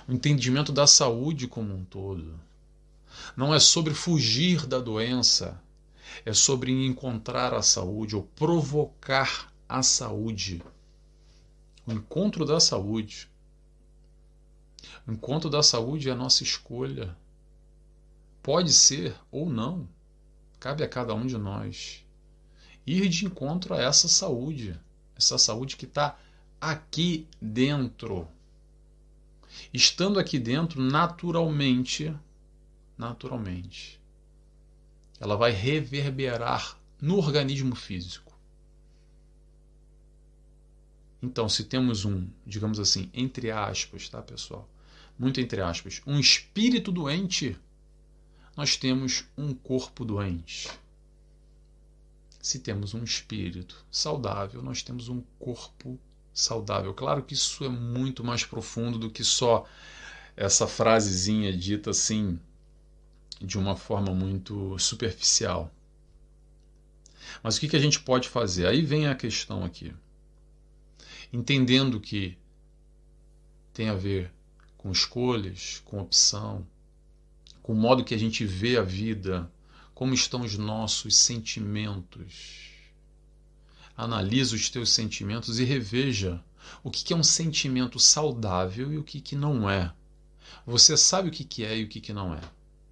o 0.09 0.13
entendimento 0.13 0.73
da 0.73 0.87
saúde 0.87 1.47
como 1.47 1.75
um 1.75 1.85
todo. 1.85 2.39
Não 3.37 3.55
é 3.55 3.61
sobre 3.61 3.95
fugir 3.95 4.67
da 4.67 4.79
doença, 4.79 5.61
é 6.25 6.33
sobre 6.33 6.73
encontrar 6.87 7.55
a 7.55 7.63
saúde 7.63 8.17
ou 8.17 8.23
provocar 8.23 9.53
a 9.69 9.83
saúde. 9.83 10.63
O 11.87 11.93
encontro 11.93 12.45
da 12.45 12.61
saúde. 12.61 13.31
O 15.07 15.13
encontro 15.13 15.51
da 15.51 15.63
saúde 15.63 16.09
é 16.09 16.13
a 16.13 16.17
nossa 16.17 16.43
escolha. 16.43 17.17
Pode 18.43 18.73
ser 18.73 19.15
ou 19.31 19.49
não, 19.49 19.89
cabe 20.59 20.83
a 20.83 20.89
cada 20.89 21.15
um 21.15 21.27
de 21.27 21.39
nós 21.39 22.05
ir 22.87 23.09
de 23.09 23.27
encontro 23.27 23.75
a 23.75 23.81
essa 23.81 24.09
saúde, 24.09 24.79
essa 25.17 25.39
saúde 25.39 25.77
que 25.77 25.85
está 25.85 26.19
aqui 26.61 27.27
dentro 27.41 28.29
estando 29.73 30.19
aqui 30.19 30.39
dentro 30.39 30.81
naturalmente, 30.81 32.15
naturalmente, 32.97 34.01
ela 35.19 35.37
vai 35.37 35.51
reverberar 35.53 36.79
no 37.01 37.17
organismo 37.17 37.75
físico. 37.75 38.33
Então, 41.23 41.49
se 41.49 41.65
temos 41.65 42.05
um, 42.05 42.29
digamos 42.45 42.81
assim, 42.81 43.09
entre 43.15 43.51
aspas, 43.51 44.09
tá, 44.09 44.21
pessoal? 44.21 44.69
Muito 45.17 45.41
entre 45.41 45.61
aspas, 45.61 46.03
um 46.05 46.19
espírito 46.19 46.91
doente, 46.91 47.57
nós 48.57 48.77
temos 48.77 49.25
um 49.39 49.55
corpo 49.55 50.05
doente. 50.05 50.69
Se 52.41 52.59
temos 52.59 52.93
um 52.93 53.05
espírito 53.05 53.87
saudável, 53.89 54.61
nós 54.63 54.83
temos 54.83 55.09
um 55.09 55.21
corpo 55.39 55.99
saudável. 56.33 56.95
Claro 56.95 57.23
que 57.23 57.35
isso 57.35 57.65
é 57.65 57.69
muito 57.69 58.25
mais 58.25 58.45
profundo 58.45 58.99
do 58.99 59.11
que 59.11 59.25
só 59.25 59.67
essa 60.37 60.67
frasezinha 60.67 61.57
dita 61.57 61.91
assim 61.91 62.39
de 63.41 63.59
uma 63.59 63.77
forma 63.77 64.15
muito 64.15 64.79
superficial. 64.79 65.73
Mas 67.43 67.57
o 67.57 67.61
que, 67.61 67.69
que 67.69 67.77
a 67.77 67.81
gente 67.81 68.01
pode 68.01 68.29
fazer? 68.29 68.67
Aí 68.67 68.83
vem 68.83 69.07
a 69.07 69.15
questão 69.15 69.65
aqui. 69.65 69.93
Entendendo 71.33 72.01
que 72.01 72.37
tem 73.73 73.89
a 73.89 73.95
ver 73.95 74.33
com 74.77 74.91
escolhas, 74.91 75.83
com 75.85 76.01
opção, 76.01 76.67
com 77.63 77.73
o 77.73 77.77
modo 77.77 78.05
que 78.05 78.15
a 78.15 78.19
gente 78.19 78.45
vê 78.45 78.77
a 78.77 78.83
vida, 78.83 79.51
como 79.95 80.15
estão 80.15 80.43
os 80.43 80.59
nossos 80.59 81.17
sentimentos 81.17 82.72
analisa 83.97 84.55
os 84.55 84.69
teus 84.71 84.91
sentimentos 84.91 85.59
e 85.59 85.65
reveja 85.65 86.43
o 86.83 86.91
que 86.91 87.13
é 87.13 87.17
um 87.17 87.23
sentimento 87.23 87.99
saudável 87.99 88.93
e 88.93 88.99
o 88.99 89.05
que 89.05 89.37
não 89.37 89.69
é. 89.69 89.93
Você 90.67 90.97
sabe 90.97 91.29
o 91.29 91.33
que 91.33 91.65
é 91.65 91.79
e 91.79 91.85
o 91.85 91.89
que 91.89 92.13
não 92.13 92.35
é. 92.35 92.41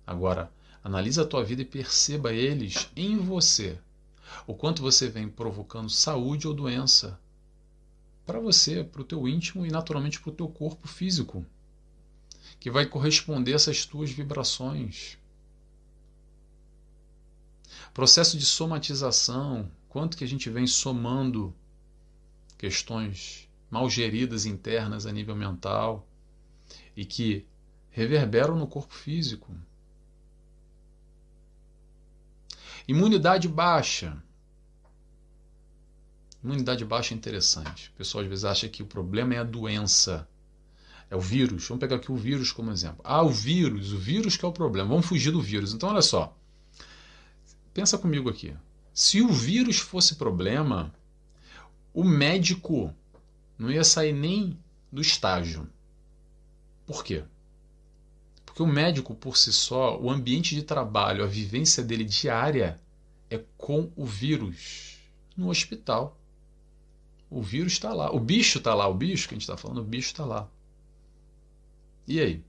Agora, 0.06 0.52
analisa 0.82 1.22
a 1.22 1.26
tua 1.26 1.44
vida 1.44 1.62
e 1.62 1.64
perceba 1.64 2.32
eles 2.32 2.90
em 2.96 3.16
você. 3.16 3.78
O 4.46 4.54
quanto 4.54 4.82
você 4.82 5.08
vem 5.08 5.28
provocando 5.28 5.88
saúde 5.90 6.46
ou 6.46 6.54
doença 6.54 7.18
para 8.24 8.38
você, 8.38 8.84
para 8.84 9.02
o 9.02 9.04
teu 9.04 9.26
íntimo 9.26 9.66
e 9.66 9.70
naturalmente 9.70 10.20
para 10.20 10.30
o 10.30 10.34
teu 10.34 10.48
corpo 10.48 10.86
físico, 10.86 11.44
que 12.60 12.70
vai 12.70 12.86
corresponder 12.86 13.52
a 13.52 13.56
essas 13.56 13.84
tuas 13.84 14.10
vibrações. 14.10 15.18
Processo 17.92 18.38
de 18.38 18.46
somatização, 18.46 19.70
Quanto 19.90 20.16
que 20.16 20.22
a 20.22 20.26
gente 20.26 20.48
vem 20.48 20.68
somando 20.68 21.54
questões 22.56 23.50
mal 23.68 23.90
geridas 23.90 24.46
internas 24.46 25.04
a 25.04 25.10
nível 25.10 25.34
mental 25.34 26.08
e 26.96 27.04
que 27.04 27.44
reverberam 27.90 28.56
no 28.56 28.68
corpo 28.68 28.94
físico. 28.94 29.52
Imunidade 32.86 33.48
baixa. 33.48 34.22
Imunidade 36.42 36.84
baixa 36.84 37.12
é 37.12 37.16
interessante. 37.16 37.90
O 37.90 37.98
pessoal 37.98 38.22
às 38.22 38.30
vezes 38.30 38.44
acha 38.44 38.68
que 38.68 38.84
o 38.84 38.86
problema 38.86 39.34
é 39.34 39.38
a 39.38 39.44
doença. 39.44 40.28
É 41.10 41.16
o 41.16 41.20
vírus. 41.20 41.66
Vamos 41.66 41.80
pegar 41.80 41.96
aqui 41.96 42.12
o 42.12 42.16
vírus 42.16 42.52
como 42.52 42.70
exemplo. 42.70 43.00
Ah, 43.02 43.24
o 43.24 43.30
vírus. 43.30 43.92
O 43.92 43.98
vírus 43.98 44.36
que 44.36 44.44
é 44.44 44.48
o 44.48 44.52
problema. 44.52 44.90
Vamos 44.90 45.06
fugir 45.06 45.32
do 45.32 45.42
vírus. 45.42 45.74
Então, 45.74 45.88
olha 45.88 46.00
só. 46.00 46.36
Pensa 47.74 47.98
comigo 47.98 48.30
aqui. 48.30 48.56
Se 49.00 49.22
o 49.22 49.28
vírus 49.28 49.78
fosse 49.78 50.16
problema, 50.16 50.94
o 51.94 52.04
médico 52.04 52.94
não 53.58 53.70
ia 53.70 53.82
sair 53.82 54.12
nem 54.12 54.58
do 54.92 55.00
estágio. 55.00 55.66
Por 56.84 57.02
quê? 57.02 57.24
Porque 58.44 58.62
o 58.62 58.66
médico, 58.66 59.14
por 59.14 59.38
si 59.38 59.54
só, 59.54 59.98
o 59.98 60.10
ambiente 60.10 60.54
de 60.54 60.62
trabalho, 60.62 61.24
a 61.24 61.26
vivência 61.26 61.82
dele 61.82 62.04
diária 62.04 62.78
é 63.30 63.42
com 63.56 63.90
o 63.96 64.04
vírus 64.04 64.98
no 65.34 65.48
hospital. 65.48 66.20
O 67.30 67.40
vírus 67.40 67.72
está 67.72 67.94
lá. 67.94 68.14
O 68.14 68.20
bicho 68.20 68.58
está 68.58 68.74
lá. 68.74 68.86
O 68.86 68.92
bicho 68.92 69.26
que 69.26 69.34
a 69.34 69.36
gente 69.36 69.44
está 69.44 69.56
falando, 69.56 69.80
o 69.80 69.84
bicho 69.84 70.08
está 70.08 70.26
lá. 70.26 70.46
E 72.06 72.20
aí? 72.20 72.44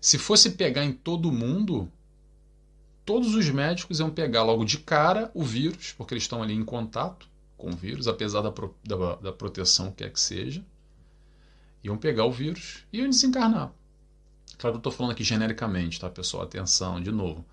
Se 0.00 0.18
fosse 0.18 0.50
pegar 0.50 0.84
em 0.84 0.92
todo 0.92 1.32
mundo, 1.32 1.90
todos 3.10 3.34
os 3.34 3.50
médicos 3.50 3.98
iam 3.98 4.08
pegar 4.08 4.44
logo 4.44 4.64
de 4.64 4.78
cara 4.78 5.32
o 5.34 5.42
vírus, 5.42 5.92
porque 5.98 6.14
eles 6.14 6.22
estão 6.22 6.44
ali 6.44 6.54
em 6.54 6.64
contato 6.64 7.28
com 7.56 7.70
o 7.70 7.76
vírus, 7.76 8.06
apesar 8.06 8.40
da, 8.40 8.52
pro, 8.52 8.72
da, 8.84 9.16
da 9.16 9.32
proteção 9.32 9.90
que 9.90 10.04
é 10.04 10.08
que 10.08 10.20
seja. 10.20 10.64
Iam 11.82 11.98
pegar 11.98 12.24
o 12.24 12.30
vírus 12.30 12.86
e 12.92 12.98
iam 12.98 13.10
desencarnar. 13.10 13.72
Claro 14.56 14.74
que 14.74 14.76
eu 14.76 14.78
estou 14.78 14.92
falando 14.92 15.10
aqui 15.10 15.24
genericamente, 15.24 15.98
tá, 15.98 16.08
pessoal? 16.08 16.44
Atenção, 16.44 17.02
de 17.02 17.10
novo. 17.10 17.44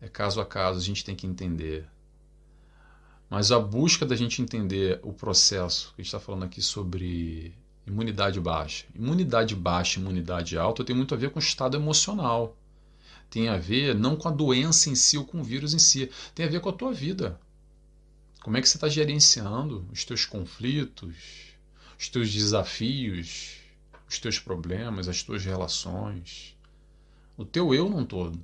É 0.00 0.08
caso 0.08 0.40
a 0.40 0.44
caso, 0.44 0.80
a 0.80 0.82
gente 0.82 1.04
tem 1.04 1.14
que 1.14 1.28
entender. 1.28 1.86
Mas 3.30 3.52
a 3.52 3.60
busca 3.60 4.04
da 4.04 4.16
gente 4.16 4.42
entender 4.42 4.98
o 5.04 5.12
processo, 5.12 5.92
que 5.94 6.00
a 6.00 6.02
gente 6.02 6.08
está 6.08 6.18
falando 6.18 6.42
aqui 6.42 6.60
sobre 6.60 7.54
imunidade 7.86 8.40
baixa. 8.40 8.84
Imunidade 8.96 9.54
baixa, 9.54 10.00
imunidade 10.00 10.58
alta 10.58 10.82
tem 10.82 10.96
muito 10.96 11.14
a 11.14 11.16
ver 11.16 11.30
com 11.30 11.38
o 11.38 11.42
estado 11.42 11.76
emocional 11.76 12.56
tem 13.30 13.48
a 13.48 13.56
ver 13.56 13.94
não 13.94 14.16
com 14.16 14.28
a 14.28 14.32
doença 14.32 14.88
em 14.88 14.94
si 14.94 15.18
ou 15.18 15.24
com 15.24 15.40
o 15.40 15.44
vírus 15.44 15.74
em 15.74 15.78
si, 15.78 16.10
tem 16.34 16.46
a 16.46 16.48
ver 16.48 16.60
com 16.60 16.68
a 16.68 16.72
tua 16.72 16.92
vida. 16.92 17.38
Como 18.42 18.56
é 18.56 18.60
que 18.62 18.68
você 18.68 18.76
está 18.76 18.88
gerenciando 18.88 19.86
os 19.92 20.04
teus 20.04 20.24
conflitos, 20.24 21.14
os 21.98 22.08
teus 22.08 22.32
desafios, 22.32 23.56
os 24.08 24.18
teus 24.18 24.38
problemas, 24.38 25.08
as 25.08 25.22
tuas 25.22 25.44
relações, 25.44 26.56
o 27.36 27.44
teu 27.44 27.74
eu 27.74 27.88
não 27.88 28.04
todo. 28.04 28.42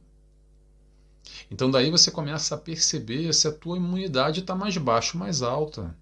Então 1.51 1.70
daí 1.70 1.90
você 1.90 2.11
começa 2.11 2.55
a 2.55 2.59
perceber 2.59 3.33
se 3.33 3.49
a 3.49 3.53
tua 3.53 3.77
imunidade 3.77 4.40
está 4.40 4.55
mais 4.55 4.77
baixa 4.77 5.12
ou 5.14 5.20
mais 5.20 5.40
alta. 5.40 5.97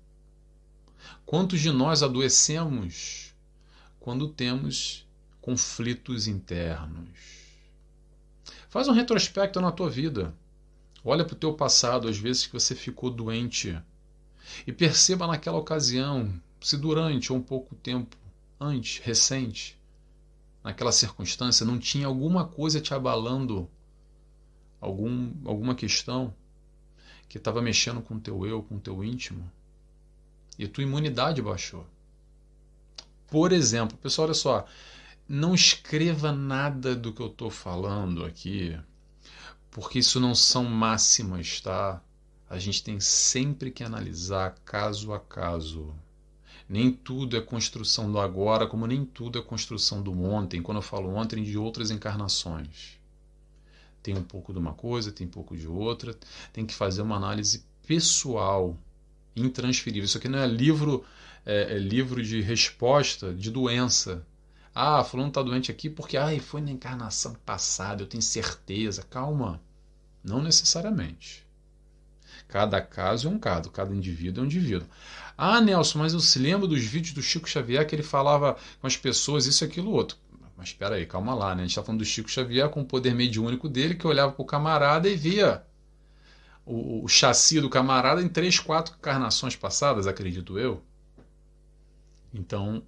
Quantos 1.25 1.61
de 1.61 1.71
nós 1.71 2.03
adoecemos 2.03 3.33
quando 4.01 4.29
temos 4.29 5.07
conflitos 5.40 6.27
internos? 6.27 7.41
Faz 8.73 8.89
um 8.89 8.93
retrospecto 8.93 9.61
na 9.61 9.71
tua 9.71 9.91
vida. 9.91 10.35
Olha 11.05 11.27
para 11.27 11.35
o 11.35 11.39
teu 11.39 11.53
passado, 11.53 12.09
às 12.09 12.17
vezes 12.17 12.47
que 12.47 12.55
você 12.55 12.75
ficou 12.75 13.11
doente. 13.11 13.79
E 14.67 14.73
perceba 14.73 15.27
naquela 15.27 15.59
ocasião, 15.59 16.33
se 16.59 16.79
durante 16.79 17.31
ou 17.31 17.39
um 17.39 17.43
pouco 17.43 17.75
tempo 17.75 18.17
antes, 18.59 18.99
recente, 19.05 19.79
naquela 20.65 20.91
circunstância, 20.91 21.67
não 21.67 21.79
tinha 21.79 22.07
alguma 22.07 22.47
coisa 22.47 22.81
te 22.81 22.95
abalando, 22.95 23.69
algum, 24.81 25.35
alguma 25.45 25.75
questão 25.75 26.33
que 27.29 27.37
estava 27.37 27.61
mexendo 27.61 28.01
com 28.01 28.15
o 28.15 28.21
teu 28.21 28.47
eu, 28.47 28.63
com 28.63 28.77
o 28.77 28.81
teu 28.81 29.05
íntimo, 29.05 29.53
e 30.59 30.67
tua 30.67 30.83
imunidade 30.83 31.43
baixou. 31.43 31.87
Por 33.27 33.53
exemplo, 33.53 33.99
pessoal, 33.99 34.29
olha 34.29 34.35
só, 34.35 34.67
não 35.35 35.55
escreva 35.55 36.31
nada 36.31 36.95
do 36.95 37.11
que 37.11 37.23
eu 37.23 37.29
estou 37.29 37.49
falando 37.49 38.23
aqui, 38.23 38.79
porque 39.71 40.01
isso 40.01 40.21
não 40.21 40.35
são 40.35 40.62
máximas, 40.64 41.59
tá? 41.62 42.03
A 42.51 42.59
gente 42.59 42.85
tem 42.85 43.01
sempre 43.01 43.71
que 43.71 43.83
analisar 43.83 44.55
caso 44.62 45.11
a 45.11 45.18
caso. 45.18 45.95
Nem 46.68 46.92
tudo 46.92 47.35
é 47.35 47.40
construção 47.40 48.12
do 48.12 48.21
agora, 48.21 48.66
como 48.66 48.87
nem 48.87 49.07
tudo 49.07 49.38
é 49.38 49.42
construção 49.42 50.03
do 50.03 50.12
ontem. 50.23 50.61
Quando 50.61 50.77
eu 50.77 50.83
falo 50.83 51.09
ontem, 51.14 51.42
de 51.42 51.57
outras 51.57 51.90
encarnações. 51.90 52.99
Tem 54.03 54.14
um 54.14 54.23
pouco 54.23 54.53
de 54.53 54.59
uma 54.59 54.75
coisa, 54.75 55.11
tem 55.11 55.27
um 55.27 55.31
pouco 55.31 55.57
de 55.57 55.66
outra. 55.66 56.14
Tem 56.53 56.66
que 56.66 56.75
fazer 56.75 57.01
uma 57.01 57.16
análise 57.16 57.64
pessoal, 57.87 58.77
intransferível. 59.35 60.05
Isso 60.05 60.18
aqui 60.18 60.29
não 60.29 60.40
é 60.40 60.47
livro, 60.47 61.07
é, 61.47 61.77
é 61.77 61.79
livro 61.79 62.23
de 62.23 62.42
resposta 62.42 63.33
de 63.33 63.51
doença. 63.51 64.27
Ah, 64.75 65.05
fulano 65.05 65.29
está 65.29 65.43
doente 65.43 65.71
aqui 65.71 65.91
porque 65.91 66.17
ai, 66.17 66.39
foi 66.41 66.61
na 66.61 66.71
encarnação 66.71 67.35
passada, 67.47 68.03
eu 68.03 68.07
tenho 68.07 68.23
certeza. 68.23 69.03
Calma. 69.03 69.61
Não 70.25 70.43
necessariamente. 70.43 71.47
Cada 72.49 72.81
caso 72.81 73.29
é 73.29 73.31
um 73.31 73.39
caso, 73.39 73.71
cada 73.71 73.95
indivíduo 73.95 74.41
é 74.41 74.45
um 74.45 74.47
indivíduo. 74.47 74.87
Ah, 75.37 75.61
Nelson, 75.61 75.99
mas 75.99 76.13
eu 76.13 76.21
se 76.21 76.39
lembro 76.39 76.69
dos 76.69 76.83
vídeos 76.83 77.15
do 77.15 77.23
Chico 77.23 77.49
Xavier 77.49 77.87
que 77.87 77.95
ele 77.95 78.03
falava 78.03 78.57
com 78.81 78.87
as 78.87 78.97
pessoas 78.97 79.47
isso, 79.47 79.65
aquilo, 79.65 79.91
outro. 79.91 80.17
Mas 80.57 80.69
espera 80.69 80.97
aí, 80.97 81.07
calma 81.07 81.35
lá, 81.35 81.55
né? 81.55 81.63
A 81.63 81.65
gente 81.65 81.71
está 81.71 81.83
falando 81.83 82.01
do 82.01 82.05
Chico 82.05 82.31
Xavier 82.31 82.69
com 82.69 82.83
o 82.83 82.85
poder 82.85 83.15
mediúnico 83.15 83.69
dele, 83.69 83.95
que 83.95 84.07
olhava 84.07 84.33
para 84.33 84.43
o 84.43 84.47
camarada 84.47 85.09
e 85.09 85.17
via 85.17 85.65
o, 86.65 87.05
o 87.05 87.09
chassi 87.09 87.61
do 87.61 87.71
camarada 87.71 88.23
em 88.23 88.29
três, 88.29 88.59
quatro 88.59 88.95
encarnações 88.97 89.57
passadas, 89.57 90.07
acredito 90.07 90.59
eu. 90.59 90.83
Então, 92.33 92.83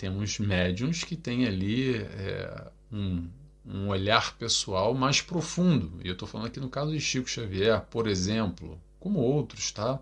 temos 0.00 0.38
médiums 0.38 1.04
que 1.04 1.14
têm 1.14 1.44
ali 1.44 1.96
é, 1.96 2.70
um, 2.90 3.28
um 3.66 3.88
olhar 3.88 4.34
pessoal 4.38 4.94
mais 4.94 5.20
profundo. 5.20 6.00
E 6.02 6.08
eu 6.08 6.14
estou 6.14 6.26
falando 6.26 6.46
aqui 6.46 6.58
no 6.58 6.70
caso 6.70 6.90
de 6.90 6.98
Chico 6.98 7.28
Xavier, 7.28 7.82
por 7.82 8.06
exemplo, 8.06 8.80
como 8.98 9.18
outros, 9.18 9.70
tá? 9.70 10.00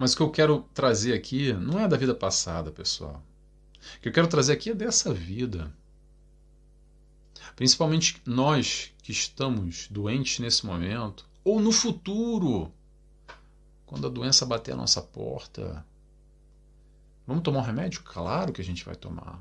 Mas 0.00 0.12
o 0.12 0.16
que 0.16 0.22
eu 0.24 0.30
quero 0.32 0.64
trazer 0.74 1.14
aqui 1.14 1.52
não 1.52 1.78
é 1.78 1.86
da 1.86 1.96
vida 1.96 2.12
passada, 2.12 2.72
pessoal. 2.72 3.22
O 3.98 4.00
que 4.00 4.08
eu 4.08 4.12
quero 4.12 4.26
trazer 4.26 4.54
aqui 4.54 4.70
é 4.70 4.74
dessa 4.74 5.14
vida. 5.14 5.72
Principalmente 7.54 8.20
nós 8.26 8.92
que 9.00 9.12
estamos 9.12 9.86
doentes 9.88 10.40
nesse 10.40 10.66
momento, 10.66 11.24
ou 11.44 11.60
no 11.60 11.70
futuro, 11.70 12.72
quando 13.86 14.08
a 14.08 14.10
doença 14.10 14.44
bater 14.44 14.72
a 14.72 14.76
nossa 14.76 15.00
porta. 15.00 15.86
Vamos 17.30 17.44
tomar 17.44 17.60
um 17.60 17.62
remédio? 17.62 18.02
Claro 18.02 18.52
que 18.52 18.60
a 18.60 18.64
gente 18.64 18.84
vai 18.84 18.96
tomar. 18.96 19.40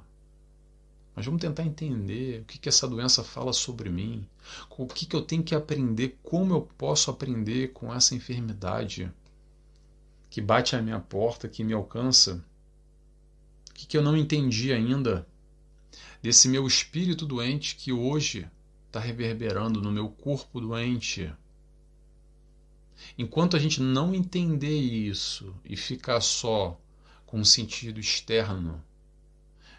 Mas 1.16 1.26
vamos 1.26 1.42
tentar 1.42 1.64
entender 1.64 2.42
o 2.42 2.46
que, 2.46 2.60
que 2.60 2.70
essa 2.70 2.88
doença 2.88 3.24
fala 3.24 3.52
sobre 3.52 3.90
mim, 3.90 4.28
o 4.70 4.86
que, 4.86 5.08
que 5.08 5.16
eu 5.16 5.24
tenho 5.24 5.42
que 5.42 5.56
aprender, 5.56 6.20
como 6.22 6.54
eu 6.54 6.62
posso 6.78 7.10
aprender 7.10 7.70
com 7.70 7.92
essa 7.92 8.14
enfermidade 8.14 9.12
que 10.30 10.40
bate 10.40 10.76
à 10.76 10.84
minha 10.84 11.00
porta, 11.00 11.50
que 11.50 11.64
me 11.64 11.74
alcança, 11.74 12.46
o 13.72 13.74
que, 13.74 13.88
que 13.88 13.98
eu 13.98 14.04
não 14.04 14.16
entendi 14.16 14.72
ainda 14.72 15.28
desse 16.22 16.48
meu 16.48 16.68
espírito 16.68 17.26
doente 17.26 17.76
que 17.76 17.92
hoje 17.92 18.48
está 18.86 19.00
reverberando 19.00 19.82
no 19.82 19.92
meu 19.92 20.10
corpo 20.10 20.62
doente. 20.62 21.34
Enquanto 23.18 23.58
a 23.58 23.60
gente 23.60 23.82
não 23.82 24.14
entender 24.14 24.78
isso 24.78 25.56
e 25.66 25.76
ficar 25.76 26.22
só 26.22 26.80
com 27.30 27.40
um 27.40 27.46
sentido 27.46 28.00
externo 28.00 28.84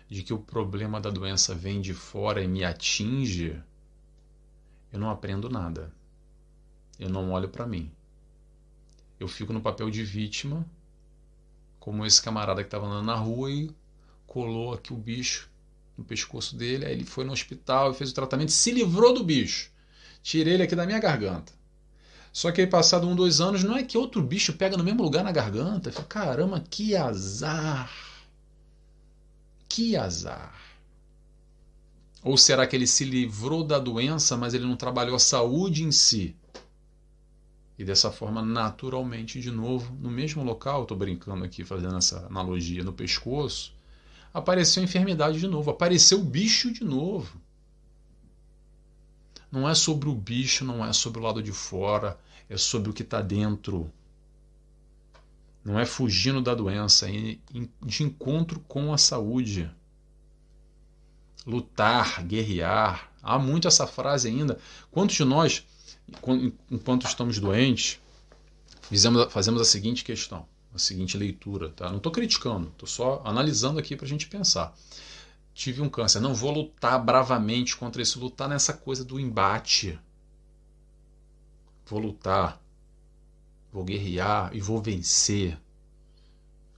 de 0.09 0.23
que 0.23 0.33
o 0.33 0.39
problema 0.39 1.01
da 1.01 1.11
doença 1.11 1.55
vem 1.55 1.81
de 1.81 1.95
fora 1.95 2.43
e 2.43 2.49
me 2.49 2.65
atinge, 2.65 3.61
eu 4.93 4.99
não 4.99 5.11
aprendo 5.11 5.49
nada. 5.49 5.93
Eu 6.99 7.09
não 7.09 7.33
olho 7.33 7.49
para 7.49 7.67
mim 7.67 7.91
eu 9.21 9.29
fico 9.29 9.53
no 9.53 9.61
papel 9.61 9.91
de 9.91 10.03
vítima, 10.03 10.67
como 11.79 12.07
esse 12.07 12.21
camarada 12.23 12.63
que 12.63 12.69
estava 12.69 12.87
andando 12.87 13.05
na 13.05 13.15
rua 13.15 13.51
e 13.51 13.71
colou 14.27 14.73
aqui 14.73 14.95
o 14.95 14.97
bicho 14.97 15.51
no 15.97 16.03
pescoço 16.03 16.57
dele. 16.57 16.87
Aí 16.87 16.93
ele 16.93 17.05
foi 17.05 17.25
no 17.25 17.33
hospital 17.33 17.91
e 17.91 17.95
fez 17.95 18.11
o 18.11 18.15
tratamento, 18.15 18.51
se 18.51 18.73
livrou 18.73 19.13
do 19.13 19.23
bicho. 19.23 19.71
Tirei 20.23 20.55
ele 20.55 20.63
aqui 20.63 20.75
da 20.75 20.87
minha 20.87 20.99
garganta. 20.99 21.53
Só 22.33 22.53
que 22.53 22.61
aí, 22.61 22.66
passado 22.66 23.09
um, 23.09 23.14
dois 23.14 23.40
anos, 23.40 23.64
não 23.64 23.77
é 23.77 23.83
que 23.83 23.99
outro 23.99 24.23
bicho 24.23 24.53
pega 24.53 24.77
no 24.77 24.85
mesmo 24.85 25.03
lugar 25.03 25.25
na 25.25 25.33
garganta. 25.33 25.90
Falei, 25.90 26.09
caramba, 26.09 26.61
que 26.61 26.95
azar! 26.95 27.90
Que 29.69 29.97
azar! 29.97 30.55
Ou 32.23 32.37
será 32.37 32.66
que 32.66 32.77
ele 32.77 32.87
se 32.87 33.05
livrou 33.05 33.64
da 33.64 33.79
doença, 33.79 34.37
mas 34.37 34.55
ele 34.55 34.66
não 34.66 34.77
trabalhou 34.77 35.16
a 35.16 35.21
saúde 35.21 35.83
em 35.83 35.90
si? 35.90 36.37
E 37.79 37.85
dessa 37.85 38.12
forma, 38.12 38.43
naturalmente, 38.43 39.40
de 39.40 39.51
novo, 39.51 39.97
no 39.99 40.11
mesmo 40.11 40.45
local, 40.45 40.83
estou 40.83 40.97
brincando 40.97 41.45
aqui, 41.45 41.64
fazendo 41.64 41.97
essa 41.97 42.27
analogia 42.27 42.85
no 42.85 42.93
pescoço, 42.93 43.73
apareceu 44.35 44.83
a 44.83 44.85
enfermidade 44.85 45.40
de 45.40 45.49
novo, 45.49 45.71
apareceu 45.71 46.21
o 46.21 46.25
bicho 46.25 46.71
de 46.71 46.85
novo. 46.85 47.40
Não 49.51 49.69
é 49.69 49.75
sobre 49.75 50.09
o 50.09 50.15
bicho, 50.15 50.65
não 50.65 50.85
é 50.85 50.93
sobre 50.93 51.21
o 51.21 51.23
lado 51.23 51.43
de 51.43 51.53
fora, 51.53 52.19
é 52.49 52.57
sobre 52.57 52.91
o 52.91 52.93
que 52.93 53.03
está 53.03 53.21
dentro. 53.21 53.91
Não 55.65 55.79
é 55.79 55.85
fugindo 55.85 56.41
da 56.41 56.55
doença, 56.55 57.11
é 57.11 57.37
de 57.83 58.03
encontro 58.03 58.61
com 58.61 58.93
a 58.93 58.99
saúde. 58.99 59.71
Lutar, 61.47 62.25
guerrear. 62.25 63.11
Há 63.23 63.39
muito 63.39 63.69
essa 63.69 63.87
frase 63.87 64.29
ainda. 64.29 64.59
Quantos 64.91 65.17
de 65.17 65.25
nós 65.25 65.65
enquanto 66.71 67.07
estamos 67.07 67.39
doentes, 67.39 67.99
fizemos, 68.83 69.33
fazemos 69.33 69.61
a 69.61 69.65
seguinte 69.65 70.05
questão, 70.05 70.47
a 70.75 70.79
seguinte 70.79 71.17
leitura. 71.17 71.71
Tá? 71.71 71.89
Não 71.89 71.99
estou 71.99 72.13
criticando, 72.13 72.69
estou 72.69 72.89
só 72.89 73.23
analisando 73.25 73.79
aqui 73.79 73.97
para 73.97 74.07
a 74.07 74.09
gente 74.09 74.27
pensar. 74.27 74.75
Tive 75.61 75.83
um 75.83 75.90
câncer, 75.90 76.20
não 76.20 76.35
vou 76.35 76.51
lutar 76.51 76.99
bravamente 77.05 77.77
contra 77.77 78.01
isso, 78.01 78.18
lutar 78.18 78.49
nessa 78.49 78.73
coisa 78.73 79.05
do 79.05 79.20
embate. 79.20 80.01
Vou 81.85 81.99
lutar, 81.99 82.59
vou 83.70 83.85
guerrear 83.85 84.57
e 84.57 84.61
vou 84.62 84.80
vencer. 84.80 85.61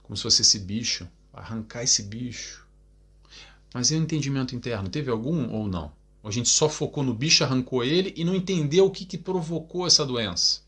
Como 0.02 0.16
se 0.16 0.24
fosse 0.24 0.42
esse 0.42 0.58
bicho, 0.58 1.08
arrancar 1.32 1.84
esse 1.84 2.02
bicho. 2.02 2.66
Mas 3.72 3.92
e 3.92 3.94
o 3.94 3.98
entendimento 3.98 4.56
interno? 4.56 4.88
Teve 4.88 5.12
algum 5.12 5.52
ou 5.52 5.68
não? 5.68 5.92
A 6.24 6.32
gente 6.32 6.48
só 6.48 6.68
focou 6.68 7.04
no 7.04 7.14
bicho, 7.14 7.44
arrancou 7.44 7.84
ele 7.84 8.12
e 8.16 8.24
não 8.24 8.34
entendeu 8.34 8.86
o 8.86 8.90
que, 8.90 9.04
que 9.04 9.16
provocou 9.16 9.86
essa 9.86 10.04
doença. 10.04 10.60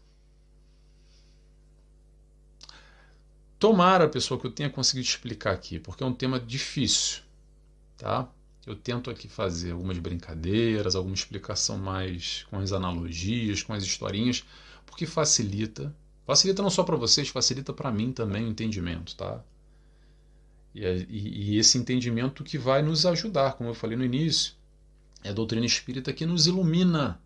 Tomara, 3.59 4.09
pessoal, 4.09 4.39
que 4.39 4.47
eu 4.47 4.53
tenha 4.53 4.71
conseguido 4.71 5.09
explicar 5.09 5.51
aqui, 5.51 5.81
porque 5.81 6.05
é 6.05 6.07
um 6.07 6.15
tema 6.15 6.39
difícil, 6.39 7.24
tá? 7.97 8.29
Eu 8.67 8.75
tento 8.75 9.11
aqui 9.11 9.29
fazer 9.29 9.73
algumas 9.73 9.99
brincadeiras, 9.99 10.95
alguma 10.95 11.15
explicação 11.15 11.77
mais 11.77 12.45
com 12.51 12.59
as 12.59 12.73
analogias, 12.73 13.63
com 13.63 13.75
as 13.75 13.83
historinhas, 13.83 14.45
porque 14.87 15.07
facilita. 15.07 15.95
Facilita 16.25 16.63
não 16.63 16.71
só 16.71 16.83
para 16.83 16.97
vocês, 16.97 17.29
facilita 17.29 17.73
para 17.73 17.93
mim 17.93 18.11
também 18.11 18.45
o 18.45 18.49
entendimento, 18.49 19.15
tá? 19.15 19.45
E, 20.75 20.83
e, 20.83 21.53
e 21.53 21.59
esse 21.59 21.77
entendimento 21.77 22.43
que 22.43 22.57
vai 22.57 22.83
nos 22.83 23.05
ajudar, 23.05 23.53
como 23.53 23.71
eu 23.71 23.75
falei 23.75 23.97
no 23.97 24.05
início, 24.05 24.55
é 25.23 25.31
a 25.31 25.35
doutrina 25.35 25.67
espírita 25.67 26.13
que 26.13 26.25
nos 26.25 26.47
ilumina 26.47 27.21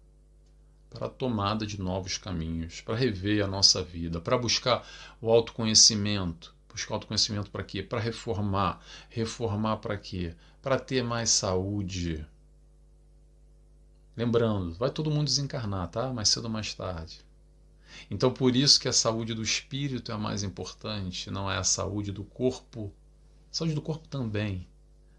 para 0.91 1.07
a 1.07 1.11
tomada 1.11 1.67
de 1.67 1.81
novos 1.81 2.19
caminhos, 2.19 2.81
para 2.81 2.97
rever 2.97 3.45
a 3.45 3.49
nossa 3.49 3.83
vida, 3.83 4.21
para 4.21 4.39
buscar 4.39 4.87
o 5.21 5.31
autoconhecimento. 5.31 6.55
Buscar 6.79 6.95
autoconhecimento 6.95 7.51
para 7.51 7.65
quê? 7.65 7.83
Para 7.83 7.99
reformar. 7.99 8.81
Reformar 9.11 9.79
para 9.79 9.99
quê? 9.99 10.37
Para 10.63 10.79
ter 10.79 11.03
mais 11.03 11.31
saúde. 11.31 12.25
Lembrando, 14.17 14.75
vai 14.77 14.89
todo 14.89 15.11
mundo 15.11 15.27
desencarnar, 15.27 15.89
tá? 15.89 16.13
Mais 16.13 16.29
cedo 16.29 16.45
ou 16.45 16.51
mais 16.51 16.73
tarde. 16.73 17.21
Então, 18.09 18.33
por 18.33 18.55
isso 18.55 18.79
que 18.79 18.87
a 18.87 18.93
saúde 18.93 19.35
do 19.35 19.43
espírito 19.43 20.13
é 20.13 20.15
a 20.15 20.19
mais 20.19 20.45
importante, 20.45 21.33
não 21.33 21.51
é 21.51 21.59
a 21.59 21.65
saúde 21.65 22.13
do 22.13 22.23
corpo. 22.23 22.93
A 23.51 23.55
saúde 23.55 23.75
do 23.75 23.83
corpo 23.83 24.07
também. 24.07 24.65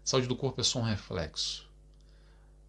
A 0.02 0.06
saúde 0.06 0.28
do 0.28 0.36
corpo 0.36 0.62
é 0.62 0.64
só 0.64 0.78
um 0.78 0.82
reflexo. 0.82 1.68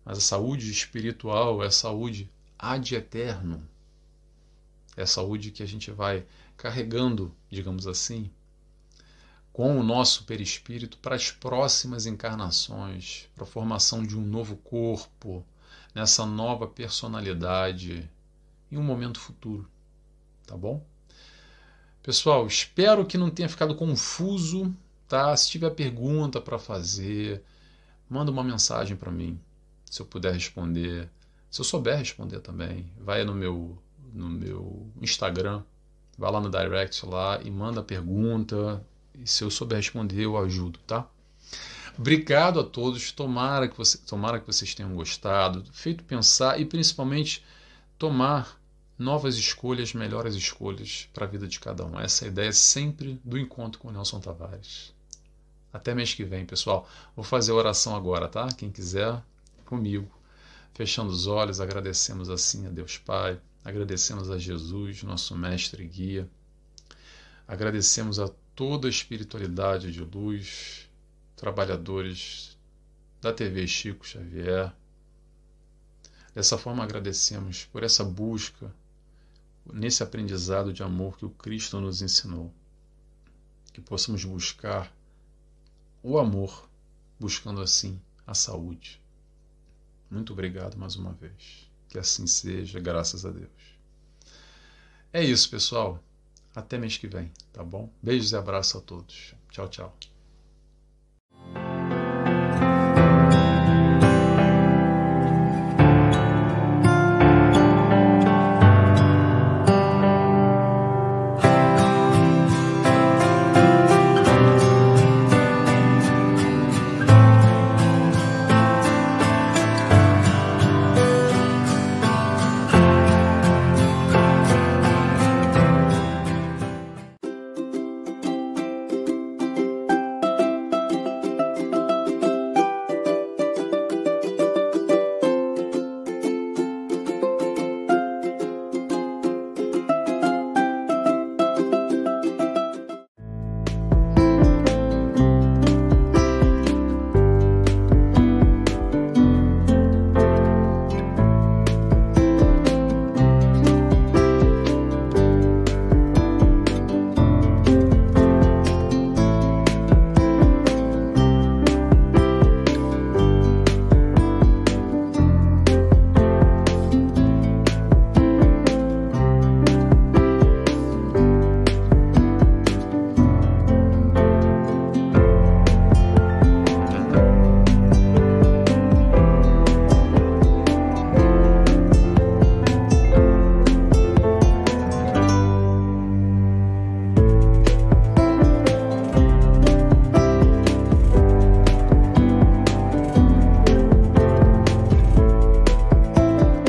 Mas 0.04 0.18
a 0.18 0.22
saúde 0.22 0.70
espiritual 0.70 1.64
é 1.64 1.68
a 1.68 1.72
saúde 1.72 2.30
ad 2.60 2.94
eterno. 2.94 3.66
É 4.98 5.04
a 5.04 5.08
saúde 5.08 5.50
que 5.50 5.64
a 5.64 5.66
gente 5.66 5.92
vai 5.92 6.26
carregando, 6.58 7.34
digamos 7.50 7.88
assim, 7.88 8.30
com 9.54 9.78
o 9.80 9.84
nosso 9.84 10.24
perispírito 10.24 10.98
para 10.98 11.16
as 11.16 11.32
próximas 11.32 12.06
encarnações, 12.06 13.28
para 13.36 13.44
a 13.44 13.48
formação 13.48 14.04
de 14.04 14.18
um 14.18 14.22
novo 14.22 14.56
corpo, 14.58 15.46
nessa 15.94 16.26
nova 16.26 16.68
personalidade 16.68 18.10
em 18.72 18.78
um 18.78 18.84
momento 18.84 19.20
futuro. 19.20 19.70
Tá 20.48 20.56
bom? 20.56 20.84
Pessoal, 22.02 22.48
espero 22.48 23.06
que 23.06 23.18
não 23.18 23.30
tenha 23.30 23.50
ficado 23.50 23.76
confuso, 23.76 24.74
tá? 25.08 25.36
Se 25.36 25.50
tiver 25.50 25.70
pergunta 25.72 26.42
para 26.42 26.58
fazer, 26.58 27.44
manda 28.10 28.32
uma 28.32 28.44
mensagem 28.44 28.96
para 28.98 29.12
mim, 29.12 29.40
se 29.86 30.02
eu 30.02 30.06
puder 30.06 30.34
responder. 30.34 31.10
Se 31.50 31.60
eu 31.60 31.66
souber 31.66 31.98
responder 31.98 32.40
também, 32.40 32.90
vai 32.98 33.24
no 33.26 33.36
meu 33.36 33.78
no 34.14 34.30
meu 34.30 34.92
Instagram, 35.02 35.64
vai 36.18 36.32
lá 36.32 36.40
no 36.40 36.50
direct 36.50 37.06
lá 37.06 37.42
e 37.42 37.50
manda 37.50 37.82
pergunta, 37.82 38.86
e 39.16 39.28
se 39.28 39.44
eu 39.44 39.52
souber 39.52 39.78
responder, 39.78 40.24
eu 40.24 40.38
ajudo, 40.38 40.80
tá? 40.88 41.08
Obrigado 41.98 42.60
a 42.60 42.64
todos. 42.64 43.12
Tomara 43.12 43.68
que, 43.68 43.78
você, 43.78 43.98
tomara 43.98 44.40
que 44.40 44.48
vocês 44.48 44.74
tenham 44.74 44.94
gostado, 44.94 45.64
feito 45.72 46.04
pensar 46.04 46.60
e 46.60 46.66
principalmente 46.66 47.44
tomar 47.98 48.60
novas 48.98 49.36
escolhas, 49.36 49.94
melhores 49.94 50.36
escolhas 50.36 51.10
para 51.14 51.26
a 51.26 51.30
vida 51.30 51.48
de 51.48 51.60
cada 51.60 51.86
um. 51.86 52.00
Essa 52.00 52.26
é 52.26 52.28
a 52.28 52.32
ideia 52.32 52.54
sempre 52.54 53.20
do 53.24 53.38
encontro 53.38 53.80
com 53.80 53.90
o 53.90 53.92
Nelson 53.92 54.20
Tavares. 54.20 54.94
Até 55.74 55.94
mês 55.96 56.14
que 56.14 56.24
vem, 56.24 56.46
pessoal. 56.46 56.88
Vou 57.16 57.24
fazer 57.24 57.52
a 57.52 57.56
oração 57.56 57.96
agora, 57.96 58.28
tá? 58.28 58.48
Quem 58.50 58.70
quiser, 58.70 59.22
comigo. 59.66 60.10
Fechando 60.74 61.12
os 61.12 61.28
olhos, 61.28 61.60
agradecemos 61.60 62.30
assim 62.30 62.66
a 62.66 62.70
Deus 62.70 62.98
Pai, 62.98 63.40
agradecemos 63.64 64.30
a 64.30 64.38
Jesus, 64.38 65.04
nosso 65.04 65.36
mestre 65.36 65.84
e 65.84 65.88
guia. 65.88 66.30
Agradecemos 67.48 68.20
a 68.20 68.30
toda 68.62 68.88
a 68.88 68.92
espiritualidade 68.92 69.92
de 69.92 70.04
luz, 70.04 70.88
trabalhadores 71.36 72.56
da 73.20 73.34
TV 73.34 73.66
Chico 73.66 74.06
Xavier. 74.06 74.72
Dessa 76.36 76.60
forma, 76.60 76.84
agradecemos 76.84 77.66
por 77.66 77.82
essa 77.82 78.04
busca, 78.04 78.72
nesse 79.74 80.04
aprendizado 80.04 80.72
de 80.72 80.84
amor 80.84 81.18
que 81.18 81.26
o 81.26 81.32
Cristo 81.32 81.82
nos 81.82 82.04
ensinou. 82.04 82.54
Que 83.74 83.82
possamos 83.82 84.24
buscar 84.24 84.96
o 86.04 86.20
amor, 86.20 86.70
buscando 87.20 87.62
assim 87.62 88.00
a 88.28 88.36
saúde. 88.36 89.02
Muito 90.08 90.34
obrigado 90.34 90.78
mais 90.78 90.96
uma 90.96 91.14
vez. 91.14 91.68
Que 91.90 91.98
assim 91.98 92.28
seja, 92.28 92.80
graças 92.80 93.26
a 93.26 93.32
Deus. 93.32 93.50
É 95.12 95.24
isso, 95.24 95.50
pessoal. 95.50 96.00
Até 96.56 96.78
mês 96.78 96.98
que 96.98 97.08
vem, 97.08 97.32
tá 97.54 97.64
bom? 97.64 97.90
Beijos 98.02 98.32
e 98.32 98.36
abraços 98.36 98.76
a 98.76 98.82
todos. 98.86 99.36
Tchau, 99.50 99.70
tchau. 99.70 99.98